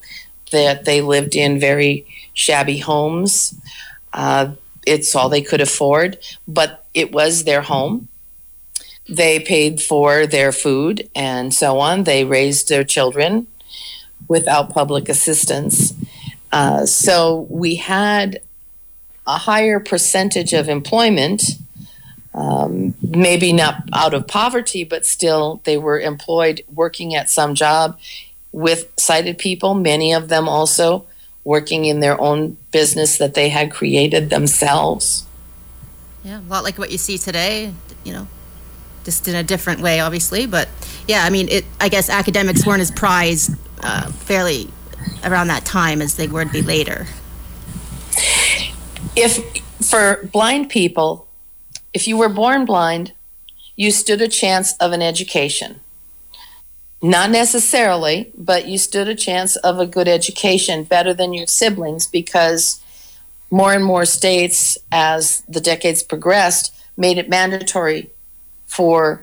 [0.51, 2.07] that they lived in very
[2.37, 3.59] shabby homes.
[4.13, 4.51] Uh,
[4.85, 6.17] it's all they could afford,
[6.47, 8.07] but it was their home.
[9.09, 12.03] They paid for their food and so on.
[12.03, 13.47] They raised their children
[14.27, 15.93] without public assistance.
[16.51, 18.39] Uh, so we had
[19.25, 21.41] a higher percentage of employment
[22.33, 27.97] um, maybe not out of poverty, but still they were employed working at some job
[28.51, 31.05] with sighted people, many of them also
[31.47, 35.25] working in their own business that they had created themselves.
[36.21, 37.73] Yeah, a lot like what you see today,
[38.03, 38.27] you know,
[39.05, 40.45] just in a different way, obviously.
[40.45, 40.67] But
[41.07, 41.63] yeah, I mean, it.
[41.79, 44.69] I guess academics weren't as prized uh, fairly
[45.23, 47.07] around that time as they would be later.
[49.15, 49.41] If
[49.89, 51.29] for blind people,
[51.93, 53.13] if you were born blind,
[53.77, 55.79] you stood a chance of an education.
[57.01, 62.07] Not necessarily, but you stood a chance of a good education better than your siblings
[62.07, 62.81] because
[63.51, 68.09] more and more states, as the decades progressed, made it mandatory
[68.65, 69.21] for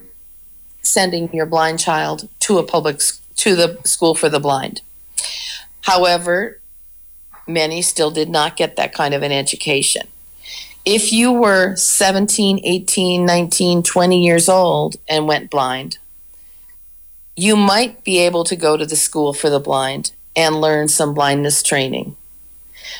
[0.83, 3.01] sending your blind child to a public
[3.37, 4.81] to the school for the blind.
[5.83, 6.61] However,
[7.47, 10.07] many still did not get that kind of an education
[10.85, 15.99] if you were 17, 18, 19, 20 years old and went blind,
[17.37, 21.15] you might be able to go to the school for the blind and learn some
[21.15, 22.17] blindness training.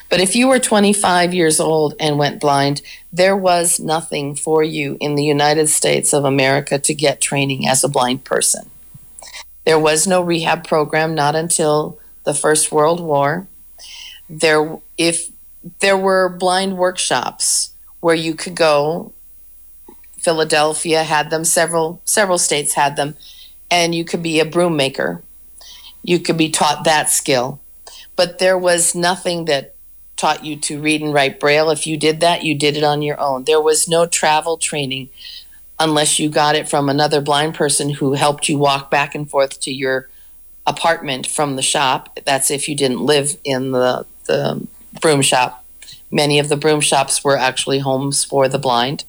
[0.09, 2.83] But if you were 25 years old and went blind,
[3.13, 7.85] there was nothing for you in the United States of America to get training as
[7.85, 8.71] a blind person.
[9.65, 13.47] There was no rehab program not until the First World War.
[14.29, 15.31] There if
[15.81, 17.71] there were blind workshops
[18.01, 19.13] where you could go.
[20.19, 21.45] Philadelphia had them.
[21.45, 23.15] Several several states had them,
[23.75, 25.21] and you could be a broom maker.
[26.05, 27.61] You could be taught that skill,
[28.15, 29.75] but there was nothing that
[30.17, 31.71] taught you to read and write braille.
[31.71, 33.45] If you did that, you did it on your own.
[33.45, 35.09] There was no travel training
[35.81, 39.61] unless you got it from another blind person who helped you walk back and forth
[39.63, 40.09] to your
[40.69, 42.21] apartment from the shop.
[42.25, 44.65] That's if you didn't live in the, the
[45.01, 45.65] broom shop.
[46.13, 49.05] Many of the broom shops were actually homes for the blind.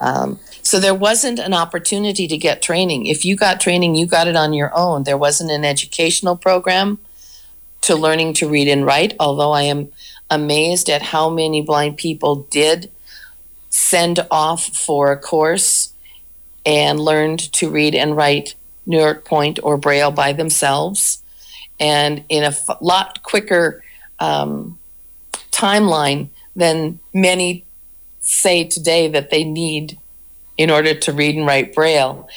[0.00, 3.06] Um, so there wasn't an opportunity to get training.
[3.06, 5.04] If you got training, you got it on your own.
[5.04, 6.98] There wasn't an educational program
[7.82, 9.88] to learning to read and write, although I am
[10.30, 12.90] amazed at how many blind people did
[13.70, 15.92] send off for a course
[16.66, 18.54] and learned to read and write
[18.86, 21.22] New York Point or Braille by themselves,
[21.78, 23.82] and in a f- lot quicker
[24.18, 24.78] um,
[25.50, 27.64] timeline than many
[28.20, 29.98] say today that they need
[30.60, 32.28] in order to read and write Braille.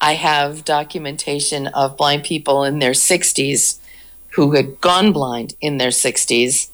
[0.00, 3.80] I have documentation of blind people in their 60s
[4.34, 6.70] who had gone blind in their 60s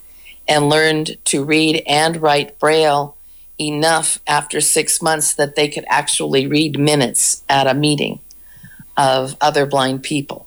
[0.47, 3.15] and learned to read and write Braille
[3.59, 8.19] enough after six months that they could actually read minutes at a meeting
[8.95, 10.45] of other blind people,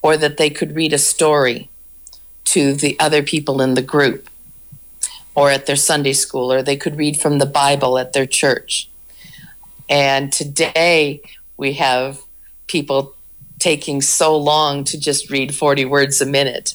[0.00, 1.68] or that they could read a story
[2.44, 4.30] to the other people in the group,
[5.34, 8.88] or at their Sunday school, or they could read from the Bible at their church.
[9.88, 11.22] And today
[11.56, 12.20] we have
[12.66, 13.14] people
[13.58, 16.74] taking so long to just read 40 words a minute.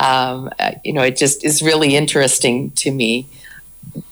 [0.00, 3.28] Um, uh, you know, it just is really interesting to me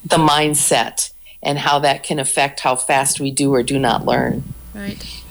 [0.04, 1.10] the mindset
[1.42, 4.42] and how that can affect how fast we do or do not learn.
[4.74, 5.22] Right.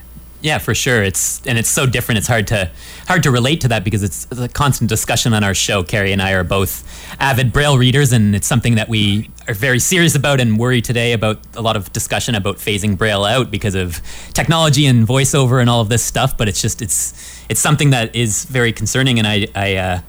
[0.41, 1.01] Yeah, for sure.
[1.01, 2.19] It's and it's so different.
[2.19, 2.69] It's hard to
[3.07, 5.83] hard to relate to that because it's a constant discussion on our show.
[5.83, 6.83] Carrie and I are both
[7.19, 11.13] avid Braille readers, and it's something that we are very serious about and worry today
[11.13, 14.01] about a lot of discussion about phasing Braille out because of
[14.33, 16.37] technology and voiceover and all of this stuff.
[16.37, 17.13] But it's just it's
[17.49, 19.99] it's something that is very concerning, and I I uh,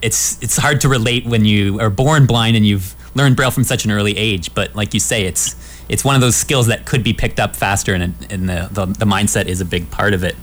[0.00, 3.64] it's it's hard to relate when you are born blind and you've learned Braille from
[3.64, 4.54] such an early age.
[4.54, 5.56] But like you say, it's
[5.88, 8.86] it's one of those skills that could be picked up faster, and, and the, the,
[8.86, 10.36] the mindset is a big part of it.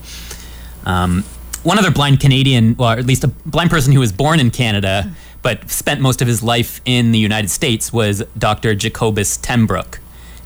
[0.85, 1.23] Um,
[1.63, 5.11] one other blind Canadian, well, at least a blind person who was born in Canada
[5.41, 8.75] but spent most of his life in the United States was Dr.
[8.75, 9.99] Jacobus tenBroek.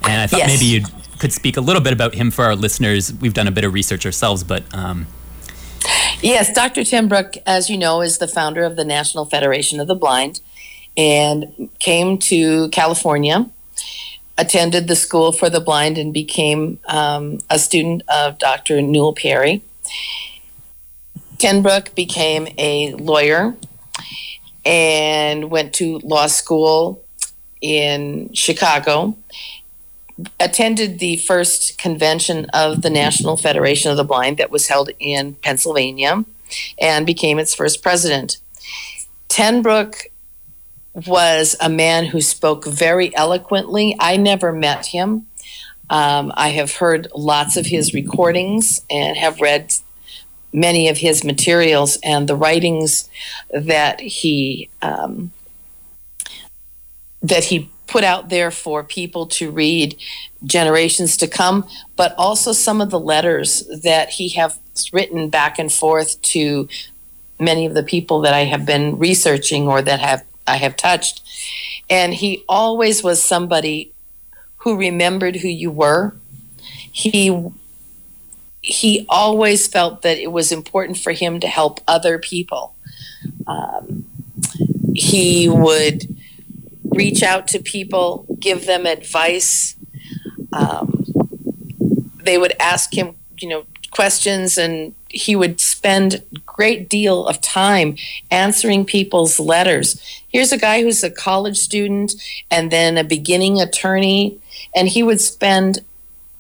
[0.04, 0.48] And I thought Yes.
[0.50, 0.84] maybe you
[1.20, 3.14] could speak a little bit about him for our listeners.
[3.14, 5.08] We've done a bit of research ourselves, but um,
[6.22, 6.82] Yes, Dr.
[6.82, 10.40] tenBroek, as you know, is the founder of the National Federation of the Blind
[10.96, 13.50] and came to California,
[14.38, 18.82] attended the School for the Blind, and became um, a student of Dr.
[18.82, 19.62] Newell Perry.
[21.38, 23.56] tenBroek became a lawyer
[24.66, 27.04] and went to law school
[27.62, 29.16] in Chicago.
[30.40, 35.36] Attended the first convention of the National Federation of the Blind that was held in
[35.36, 36.24] Pennsylvania
[36.80, 38.38] and became its first president.
[39.30, 40.04] tenBroek
[41.08, 43.96] was a man who spoke very eloquently.
[44.00, 45.26] I never met him.
[45.90, 49.74] Um, I have heard lots of his recordings and have read
[50.54, 53.10] many of his materials and the writings
[53.52, 55.32] that he um,
[57.22, 59.98] that he put out there for people to read
[60.46, 64.58] generations to come but also some of the letters that he have
[64.92, 66.68] written back and forth to
[67.40, 71.22] many of the people that I have been researching or that have I have touched.
[71.90, 73.94] And he always was somebody
[74.58, 76.16] who remembered who you were.
[76.92, 77.30] He
[78.64, 82.74] he always felt that it was important for him to help other people.
[83.46, 84.06] Um,
[84.96, 86.08] he would
[86.86, 89.76] reach out to people, give them advice.
[90.54, 91.06] Um,
[92.24, 97.98] they would ask him, you know, questions, and he would spend great deal of time
[98.32, 100.00] answering people's letters.
[100.30, 102.14] Here's a guy who's a college student
[102.50, 104.40] and then a beginning attorney,
[104.74, 105.80] and he would spend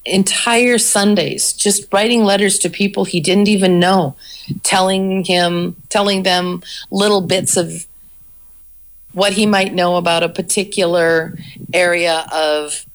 [0.05, 4.15] entire Sundays just writing letters to people he didn't even know,
[4.63, 7.85] telling him, telling them little bits of
[9.13, 11.37] what he might know about a particular
[11.73, 12.85] area of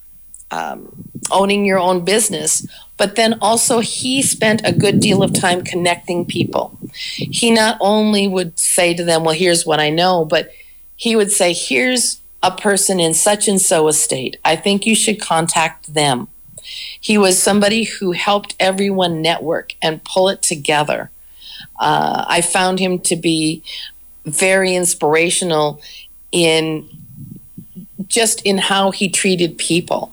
[0.51, 2.67] um, owning your own business.
[2.97, 6.77] But then also, he spent a good deal of time connecting people.
[6.93, 10.51] He not only would say to them, Well, here's what I know, but
[10.97, 14.37] he would say, Here's a person in such and so a state.
[14.45, 16.29] I think you should contact them.
[17.01, 21.11] He was somebody who helped everyone network and pull it together.
[21.79, 23.63] Uh, I found him to be
[24.25, 25.81] very inspirational
[26.33, 26.89] in
[28.07, 30.13] just in how he treated people.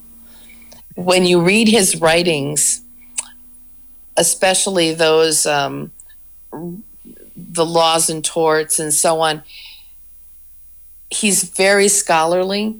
[0.96, 2.82] When you read his writings,
[4.18, 5.92] especially those um,
[7.36, 9.44] the laws and torts and so on,
[11.10, 12.78] he's very scholarly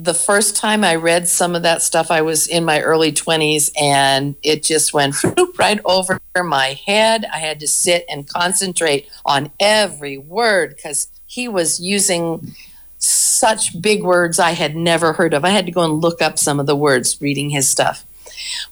[0.00, 3.72] the first time I read some of that stuff, I was in my early 20s
[3.78, 5.16] and it just went
[5.58, 7.24] right over my head.
[7.32, 12.54] I had to sit and concentrate on every word because he was using
[12.98, 15.44] such big words I had never heard of.
[15.44, 18.04] I had to go and look up some of the words reading his stuff.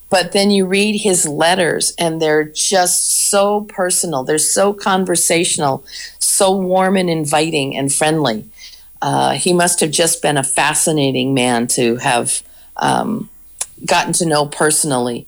[0.08, 5.84] But then you read his letters and they're just so personal, they're so conversational,
[6.20, 8.48] so warm and inviting and friendly
[9.02, 12.42] uh, he must have just been a fascinating man to have
[12.76, 13.28] um,
[13.84, 15.26] gotten to know personally,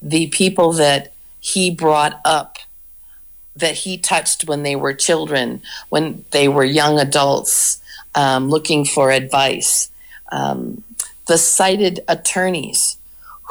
[0.00, 2.58] the people that he brought up,
[3.56, 7.80] that he touched when they were children, when they were young adults
[8.14, 9.90] um, looking for advice,
[10.30, 10.84] um,
[11.26, 12.96] the cited attorneys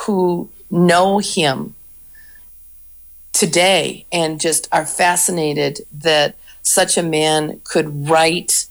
[0.06, 1.76] who know him
[3.34, 8.67] today and just are fascinated that such a man could write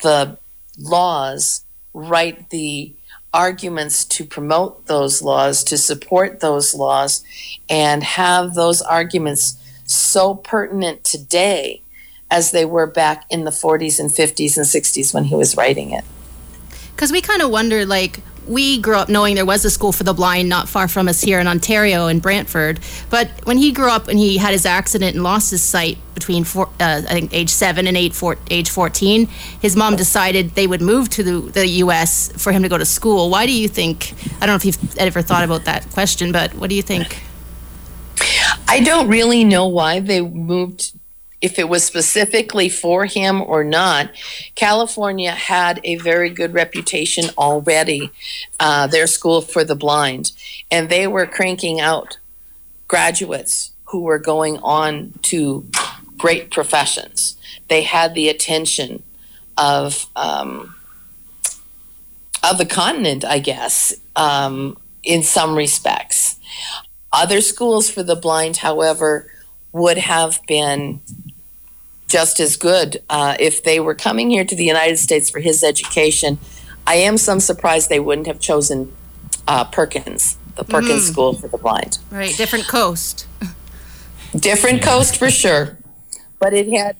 [0.00, 0.38] the
[0.78, 1.62] laws,
[1.92, 2.94] write the
[3.34, 7.24] arguments to promote those laws, to support those laws,
[7.68, 11.82] and have those arguments so pertinent today
[12.30, 15.90] as they were back in the 40s and 50s and 60s when he was writing
[15.90, 16.04] it.
[16.94, 20.04] Because we kind of wonder, like, we grew up knowing there was a school for
[20.04, 22.80] the blind not far from us here in Ontario in Brantford.
[23.10, 26.44] But when he grew up and he had his accident and lost his sight between
[26.44, 29.26] four, uh, I think age seven and eight, four, age 14,
[29.60, 32.32] his mom decided they would move to the, the U.S.
[32.36, 33.30] for him to go to school.
[33.30, 34.14] Why do you think?
[34.36, 37.22] I don't know if you've ever thought about that question, but what do you think?
[38.68, 40.92] I don't really know why they moved
[41.42, 44.10] if it was specifically for him or not,
[44.54, 48.10] California had a very good reputation already,
[48.60, 50.30] uh, their school for the blind,
[50.70, 52.18] and they were cranking out
[52.86, 55.66] graduates who were going on to
[56.16, 57.36] great professions.
[57.68, 59.02] They had the attention
[59.58, 60.74] of um,
[62.44, 66.38] of the continent, I guess, um, in some respects.
[67.12, 69.30] Other schools for the blind, however,
[69.72, 71.00] would have been
[72.12, 75.64] just as good uh, if they were coming here to the United States for his
[75.64, 76.38] education.
[76.86, 78.92] I am some surprised they wouldn't have chosen
[79.48, 81.12] uh, Perkins, the Perkins mm.
[81.12, 81.98] School for the Blind.
[82.10, 83.26] Right, different coast.
[84.36, 85.78] Different coast for sure,
[86.38, 86.96] but it had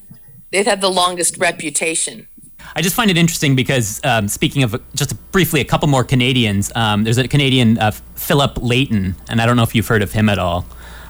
[0.50, 2.26] it had the longest reputation.
[2.74, 6.72] I just find it interesting because um, speaking of just briefly a couple more Canadians,
[6.74, 10.12] um, there's a Canadian uh, Philip Layton, and I don't know if you've heard of
[10.12, 10.64] him at all.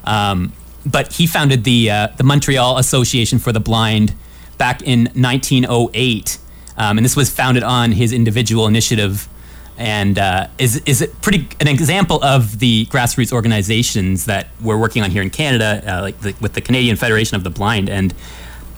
[0.05, 0.53] Um,
[0.85, 4.15] but he founded the uh, the Montreal Association for the Blind
[4.59, 6.39] back in 1908,
[6.77, 9.29] um, and this was founded on his individual initiative,
[9.77, 15.11] and uh, is is pretty an example of the grassroots organizations that we're working on
[15.11, 18.15] here in Canada, uh, like the, with the Canadian Federation of the Blind, and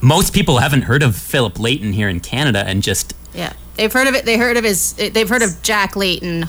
[0.01, 3.53] most people haven't heard of Philip Layton here in Canada, and just yeah.
[3.77, 4.25] They've heard of it.
[4.25, 4.93] They heard of his.
[4.93, 6.47] They've heard of Jack Layton,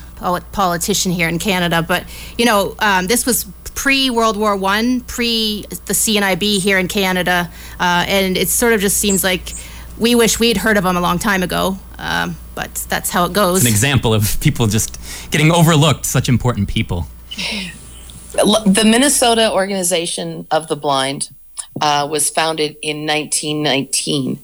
[0.52, 1.82] politician here in Canada.
[1.82, 2.04] But
[2.38, 7.52] you know, um, this was pre World War One, pre the CNIB here in Canada,
[7.80, 9.54] uh, and it sort of just seems like
[10.00, 11.78] we wish we'd heard of them a long time ago.
[11.98, 13.58] Um, but that's how it goes.
[13.58, 14.98] It's an example of people just
[15.32, 17.08] getting overlooked, such important people.
[18.34, 21.30] The Minnesota Organization of the Blind
[21.82, 24.40] uh, was founded in 1919,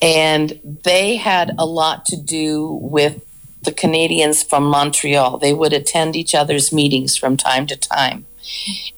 [0.00, 3.24] and they had a lot to do with
[3.62, 5.38] the Canadians from Montreal.
[5.38, 8.26] They would attend each other's meetings from time to time.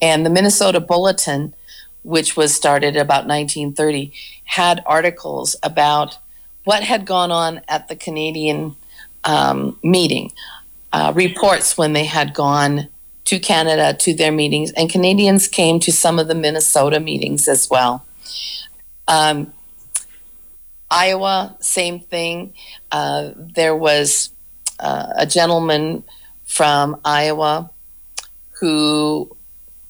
[0.01, 1.55] And the Minnesota Bulletin,
[2.03, 4.13] which was started about 1930,
[4.45, 6.19] had articles about
[6.65, 8.77] what had gone on at the Canadian
[9.25, 10.33] um, meeting,
[10.93, 12.89] uh, reports when they had gone
[13.25, 17.69] to Canada to their meetings, and Canadians came to some of the Minnesota meetings as
[17.71, 18.05] well.
[19.09, 19.53] Um,
[20.91, 22.53] Iowa, same thing.
[22.93, 24.31] Uh, there was
[24.79, 26.05] uh, a gentleman
[26.45, 27.71] from Iowa
[28.61, 29.35] who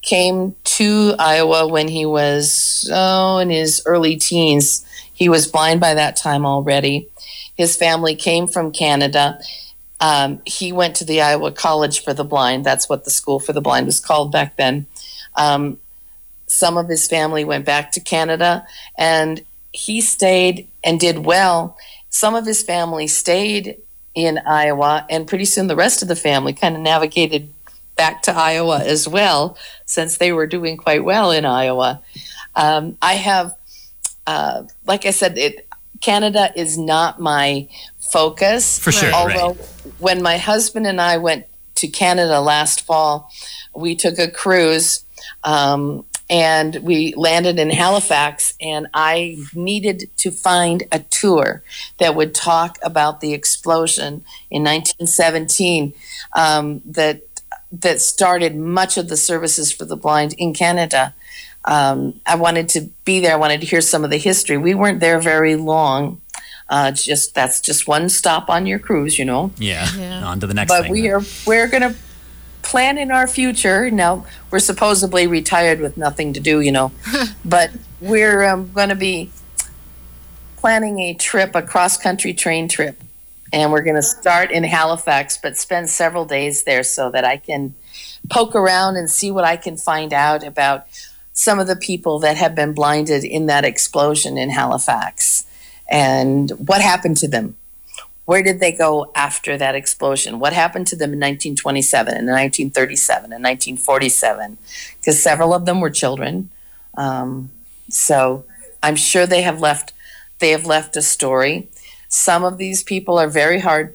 [0.02, 4.84] came to Iowa when he was oh in his early teens.
[5.12, 7.08] He was blind by that time already.
[7.56, 9.38] His family came from Canada.
[10.00, 12.66] Um, he went to the Iowa College for the Blind.
[12.66, 14.86] That's what the school for the blind was called back then.
[15.36, 15.78] Um,
[16.46, 18.66] some of his family went back to Canada,
[18.98, 19.42] and
[19.72, 21.76] he stayed and did well.
[22.10, 23.78] Some of his family stayed
[24.14, 27.53] in Iowa, and pretty soon the rest of the family kind of navigated
[27.97, 32.01] back to Iowa as well, since they were doing quite well in Iowa.
[32.57, 33.57] Um, I have,
[34.26, 35.66] uh, like I said, it,
[36.01, 37.68] Canada is not my
[37.99, 38.78] focus.
[38.78, 39.12] For sure.
[39.12, 39.92] Although, right.
[39.99, 43.30] when my husband and I went to Canada last fall,
[43.74, 45.05] we took a cruise.
[45.42, 51.62] Um, and we landed in Halifax, and I needed to find a tour
[51.99, 55.92] that would talk about the explosion in 1917
[56.32, 57.22] um, that
[57.80, 61.14] that started much of the services for the blind in Canada.
[61.64, 63.32] Um, I wanted to be there.
[63.32, 64.56] I wanted to hear some of the history.
[64.58, 66.20] We weren't there very long.
[66.68, 69.50] Uh, just that's just one stop on your cruise, you know.
[69.58, 69.86] Yeah.
[69.96, 70.24] yeah.
[70.24, 70.70] On to the next.
[70.70, 71.94] But thing, we are we're gonna
[72.62, 73.90] plan in our future.
[73.90, 76.92] Now we're supposedly retired with nothing to do, you know,
[77.44, 77.70] but
[78.00, 79.30] we're um, going to be
[80.56, 83.02] planning a trip, a cross country train trip
[83.55, 87.36] and we're going to start in Halifax, but spend several days there so that I
[87.36, 87.76] can
[88.28, 90.86] poke around and see what I can find out about
[91.32, 95.46] some of the people that have been blinded in that explosion in Halifax
[95.88, 97.55] and what happened to them.
[98.24, 100.40] Where did they go after that explosion?
[100.40, 104.59] What happened to them in 1927 and 1937 and 1947?
[104.98, 106.50] Because several of them were children.
[106.96, 107.50] Um,
[107.88, 108.46] so
[108.82, 109.92] I'm sure they have left
[110.40, 111.68] they have left a story.
[112.14, 113.94] Some of these people are very hard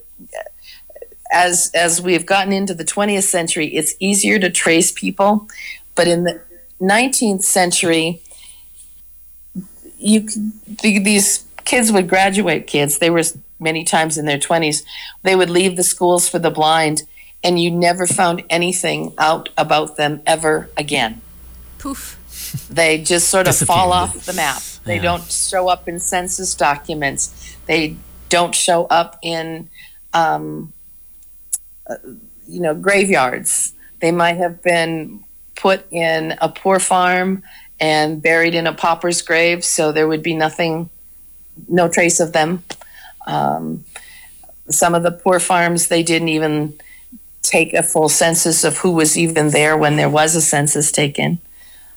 [1.32, 5.48] as as we've gotten into the 20th century, it's easier to trace people,
[5.96, 6.42] but in the
[6.82, 8.22] 19th century,
[9.98, 10.22] you
[10.82, 12.68] the, these kids would graduate.
[12.68, 13.24] Kids, they were
[13.60, 14.84] many times in their 20s.
[15.24, 17.04] They would leave the schools for the blind,
[17.44, 21.22] and you never found anything out about them ever again.
[21.78, 22.16] Poof.
[22.70, 24.64] They just sort of fall off the map.
[24.86, 25.04] They yeah.
[25.04, 27.58] don't show up in census documents.
[27.68, 27.98] They
[28.30, 29.70] don't show up in
[30.14, 30.74] um,
[31.90, 31.96] uh,
[32.48, 33.74] you know, graveyards.
[34.00, 35.24] They might have been
[35.56, 37.44] put in a poor farm
[37.80, 40.90] and buried in a pauper's grave, so there would be nothing,
[41.68, 42.64] no trace of them.
[43.28, 43.86] Um,
[44.70, 46.74] some of the poor farms, they didn't even
[47.42, 51.40] take a full census of who was even there when there was a census taken.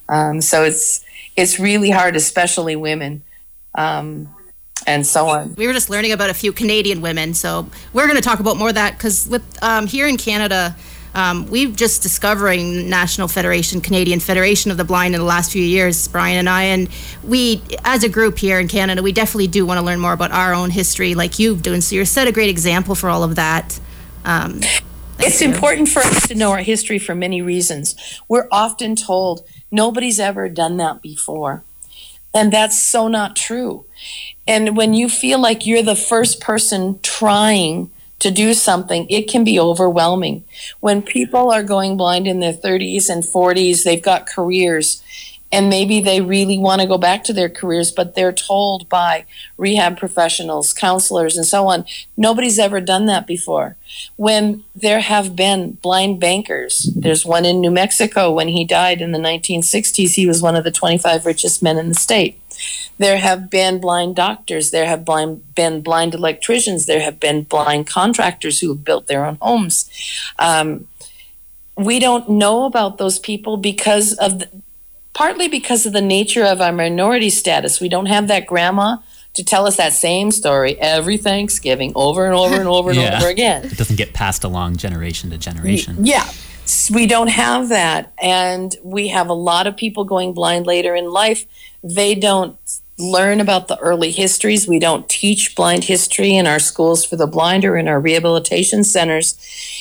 [0.09, 1.05] Um, so it's
[1.37, 3.23] it's really hard, especially women.
[3.75, 4.29] Um,
[4.87, 5.55] and so on.
[5.55, 8.57] We were just learning about a few Canadian women, so we're going to talk about
[8.57, 10.77] more of that because with um, here in Canada.
[11.15, 15.63] Um, we've just discovering National Federation, Canadian Federation of the Blind in the last few
[15.63, 16.89] years, Brian and I, and
[17.23, 20.31] we, as a group here in Canada, we definitely do want to learn more about
[20.31, 21.83] our own history, like you've done.
[21.83, 23.79] So you're set a great example for all of that.
[24.25, 24.61] Um,
[25.19, 25.53] it's you.
[25.53, 27.95] important for us to know our history for many reasons.
[28.29, 31.63] We're often told nobody's ever done that before,
[32.35, 33.85] and that's so not true.
[34.47, 39.45] And when you feel like you're the first person trying to do something, it can
[39.45, 40.45] be overwhelming.
[40.81, 45.03] When people are going blind in their 30s and 40s, they've got careers
[45.53, 49.27] and maybe they really want to go back to their careers, but they're told by
[49.59, 51.85] rehab professionals, counselors, and so on,
[52.17, 53.77] nobody's ever done that before.
[54.17, 59.13] When there have been blind bankers, there's one in New Mexico when he died in
[59.13, 62.39] the 1960s, he was one of the 25 richest men in the state.
[62.99, 64.71] There have been blind doctors.
[64.71, 66.87] There have blind, been blind electricians.
[66.87, 69.91] There have been blind contractors who have built their own homes.
[70.39, 70.87] Um,
[71.77, 74.49] we don't know about those people because of the,
[75.15, 77.81] partly because of the nature of our minority status.
[77.81, 78.99] We don't have that grandma
[79.35, 83.17] to tell us that same story every Thanksgiving over and over and over and yeah.
[83.17, 83.65] over again.
[83.65, 86.05] It doesn't get passed along generation to generation.
[86.05, 86.31] Yeah.
[86.93, 88.13] We don't have that.
[88.23, 91.47] And we have a lot of people going blind later in life
[91.83, 92.57] they don't
[93.03, 94.69] learn about the early histories.
[94.69, 98.85] We don't teach blind history in our schools for the blind or in our rehabilitation
[98.85, 99.37] centers.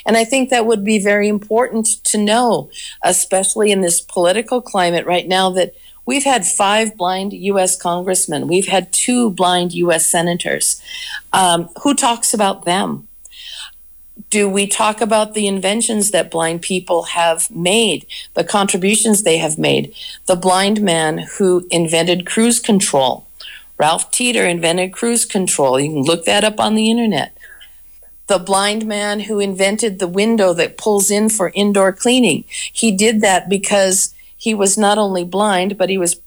[0.05, 2.69] And I think that would be very important to know,
[3.03, 5.73] especially in this political climate right now that
[6.05, 7.79] we've had five blind U.S.
[7.79, 10.07] congressmen, we've had two blind U.S.
[10.07, 10.81] senators.
[11.31, 13.07] Um, who talks about them?
[14.29, 19.57] Do we talk about the inventions that blind people have made, the contributions they have
[19.57, 19.93] made?
[20.25, 23.27] The blind man who invented cruise control.
[23.77, 25.79] Ralph Teetor invented cruise control.
[25.79, 27.35] You can look that up on the internet.
[28.27, 32.43] The blind man who invented the window that pulls in for indoor cleaning.
[32.71, 36.21] He did that because he was not only blind, but he was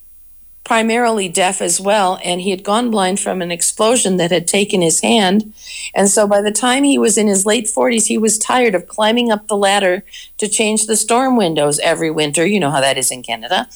[0.65, 4.81] primarily deaf as well, and he had gone blind from an explosion that had taken
[4.81, 5.53] his hand.
[5.93, 8.87] And so by the time he was in his late 40s, he was tired of
[8.87, 10.03] climbing up the ladder
[10.39, 12.45] to change the storm windows every winter.
[12.45, 13.69] You know how that is in Canada.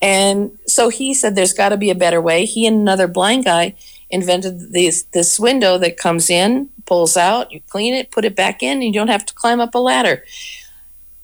[0.00, 2.46] And so he said, There's got to be a better way.
[2.46, 3.74] He and another blind guy
[4.08, 8.62] invented this, this window that comes in, pulls out, you clean it, put it back
[8.62, 10.24] in, and you don't have to climb up a ladder.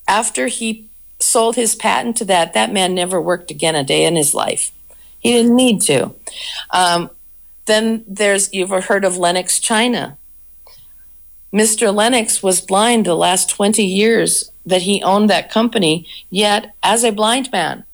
[0.07, 0.87] After he
[1.19, 4.71] sold his patent to that, that man never worked again a day in his life.
[5.27, 6.15] He didn't need to.
[6.71, 7.11] Um,
[7.67, 10.19] then there's, you've heard of Lenox China.
[11.53, 11.95] Mr.
[11.95, 17.13] Lenox was blind the last 20 years that he owned that company, yet, as a
[17.13, 17.85] blind man,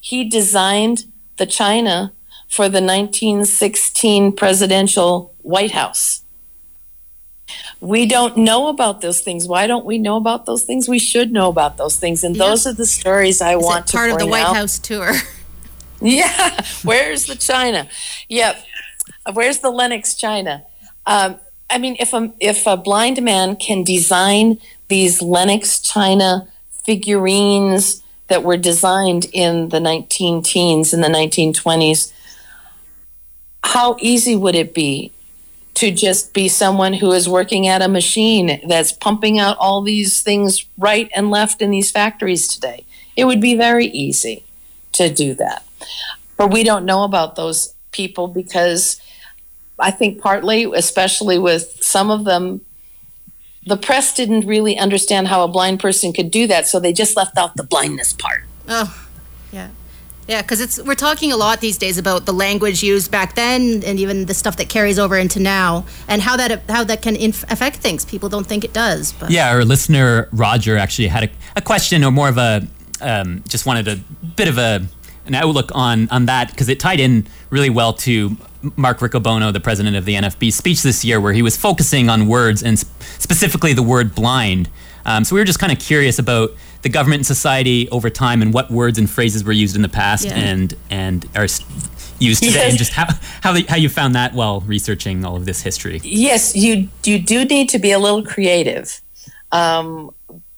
[0.00, 1.04] he designed
[1.38, 2.12] the China
[2.46, 6.22] for the 1916 presidential White House.
[7.80, 9.48] We don't know about those things.
[9.48, 10.88] Why don't we know about those things?
[10.88, 12.22] We should know about those things.
[12.22, 14.44] And those are the stories I Is want to tell you part of the White
[14.44, 14.56] out.
[14.56, 15.12] House tour.
[16.00, 17.88] Yeah, where's the China?
[18.28, 18.64] Yep,
[19.32, 20.64] where's the Lenox China?
[21.06, 21.36] Um,
[21.68, 26.48] I mean, if a if a blind man can design these Lenox China
[26.84, 32.12] figurines that were designed in the 19 teens in the 1920s,
[33.62, 35.12] how easy would it be
[35.74, 40.20] to just be someone who is working at a machine that's pumping out all these
[40.20, 42.84] things right and left in these factories today.
[43.16, 44.44] It would be very easy
[44.92, 45.64] to do that.
[46.36, 49.00] But we don't know about those people because
[49.78, 52.60] I think partly, especially with some of them,
[53.66, 57.16] the press didn't really understand how a blind person could do that, so they just
[57.16, 58.44] left out the blindness part.
[58.68, 59.06] Oh,
[59.52, 59.68] yeah.
[60.26, 63.82] Yeah, because it's we're talking a lot these days about the language used back then,
[63.84, 67.16] and even the stuff that carries over into now, and how that how that can
[67.16, 68.04] inf- affect things.
[68.04, 69.12] People don't think it does.
[69.12, 69.32] But.
[69.32, 72.64] Yeah, our listener Roger actually had a, a question, or more of a
[73.00, 73.96] um, just wanted a
[74.36, 74.86] bit of a
[75.30, 78.36] an outlook on on that because it tied in really well to
[78.76, 82.26] Mark Riccobono, the president of the NFB, speech this year, where he was focusing on
[82.26, 84.68] words and sp- specifically the word blind.
[85.06, 86.50] Um, so we were just kind of curious about
[86.82, 89.88] the government and society over time and what words and phrases were used in the
[89.88, 90.34] past Yeah.
[90.34, 91.46] and and are
[92.18, 92.70] used today, Yes.
[92.70, 93.06] and just how
[93.40, 96.00] how, how you found that while researching all of this history.
[96.02, 99.00] Yes, you you do need to be a little creative,
[99.52, 100.10] um,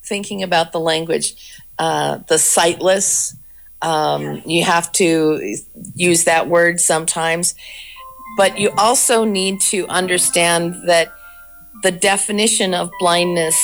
[0.02, 1.34] thinking about the language,
[1.78, 3.36] uh, the sightless.
[3.82, 5.56] Um, You have to
[5.94, 7.54] use that word sometimes,
[8.36, 11.12] but you also need to understand that
[11.82, 13.56] the definition of blindness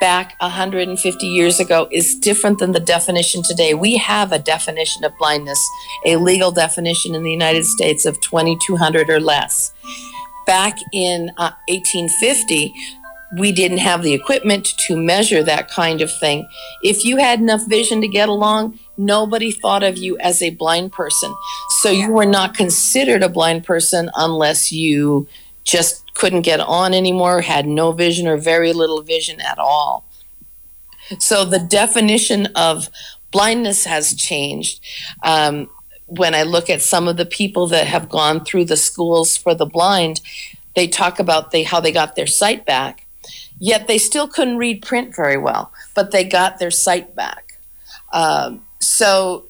[0.00, 3.72] back 150 years ago is different than the definition today.
[3.72, 5.58] We have a definition of blindness,
[6.04, 9.72] a legal definition in the United States of 2200 or less
[10.46, 12.74] back in uh, 1850,
[13.38, 16.48] we didn't have the equipment to measure that kind of thing.
[16.82, 20.92] If you had enough vision to get along, nobody thought of you as a blind
[20.92, 21.34] person.
[21.80, 25.26] So you were not considered a blind person unless you
[25.64, 30.04] just couldn't get on anymore, had no vision or very little vision at all.
[31.18, 32.88] So the definition of
[33.30, 34.80] blindness has changed.
[35.22, 35.68] Um,
[36.06, 39.54] when I look at some of the people that have gone through the schools for
[39.54, 40.20] the blind,
[40.74, 43.06] they talk about they how they got their sight back.
[43.58, 47.58] Yet they still couldn't read print very well, but they got their sight back.
[48.12, 49.44] Um, so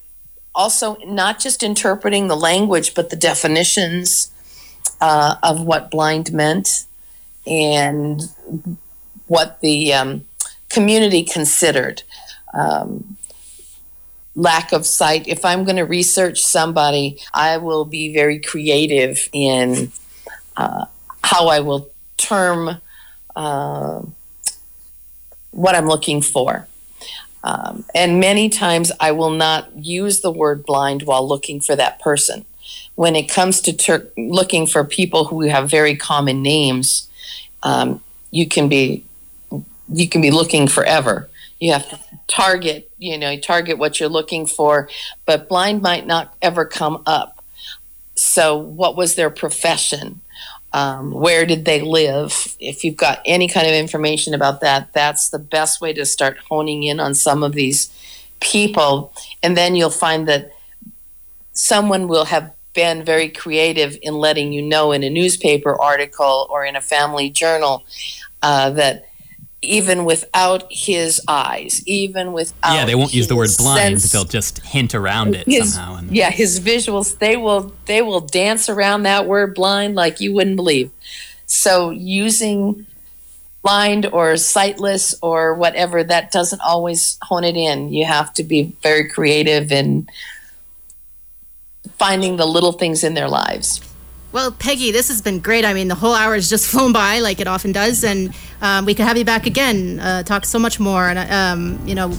[0.54, 4.30] also not just interpreting the language, but the definitions
[5.00, 6.86] uh, of what blind meant
[7.46, 8.22] and
[9.26, 10.24] what the um,
[10.68, 12.02] community considered.
[12.52, 13.16] Um,
[14.36, 15.28] lack of sight.
[15.28, 19.92] If I'm going to research somebody, I will be very creative in
[20.56, 20.86] uh,
[21.22, 22.80] how I will term
[23.36, 24.02] uh,
[25.50, 26.66] what I'm looking for.
[27.44, 32.00] Um, and many times I will not use the word blind while looking for that
[32.00, 32.46] person.
[32.94, 37.08] When it comes to ter- looking for people who have very common names,
[37.62, 39.04] um, you can be
[39.92, 41.28] you can be looking forever.
[41.60, 44.88] You have to target, you know, target what you're looking for,
[45.26, 47.44] but blind might not ever come up.
[48.14, 50.20] So, what was their profession?
[50.74, 52.56] Um, where did they live?
[52.58, 56.36] If you've got any kind of information about that, that's the best way to start
[56.50, 57.92] honing in on some of these
[58.40, 59.12] people.
[59.40, 60.50] And then you'll find that
[61.52, 66.64] someone will have been very creative in letting you know in a newspaper article or
[66.64, 67.84] in a family journal
[68.42, 69.06] uh, that
[69.64, 74.24] even without his eyes, even without yeah, they won't use the word blind; sense- they'll
[74.24, 75.96] just hint around it his- somehow.
[75.96, 80.32] And yeah, his visuals they will they will dance around that word blind like you
[80.32, 80.90] wouldn't believe.
[81.46, 82.86] So using
[83.62, 87.92] blind or sightless or whatever that doesn't always hone it in.
[87.92, 90.06] You have to be very creative in
[91.98, 93.80] finding the little things in their lives.
[94.34, 95.64] Well, Peggy, this has been great.
[95.64, 98.84] I mean, the whole hour has just flown by like it often does, and um,
[98.84, 101.08] we could have you back again, uh, talk so much more.
[101.08, 102.12] And um, you know,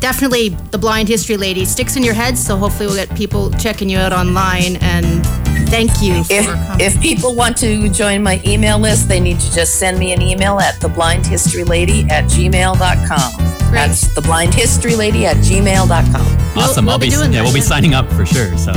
[0.00, 2.38] definitely the blind history lady sticks in your head.
[2.38, 4.76] So hopefully, we'll get people checking you out online.
[4.76, 5.22] And
[5.68, 6.80] thank you for If coming.
[6.80, 10.22] if people want to join my email list, they need to just send me an
[10.22, 13.32] email at theblindhistorylady at gmail.com.
[13.74, 16.54] That's theblindhistorylady at gmail.com.
[16.54, 16.86] We'll- awesome!
[16.86, 18.56] we'll I'll be be, doing yeah, that, we'll be signing up for sure.
[18.56, 18.72] So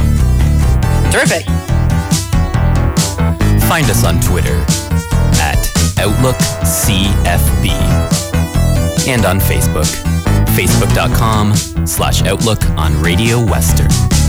[1.10, 1.46] Terrific.
[3.72, 4.58] Find us on Twitter
[5.40, 5.56] at
[5.96, 7.70] OutlookCFB
[9.08, 9.88] and on Facebook,
[10.58, 11.56] facebook.com
[11.88, 14.21] slash Outlook on Radio Western.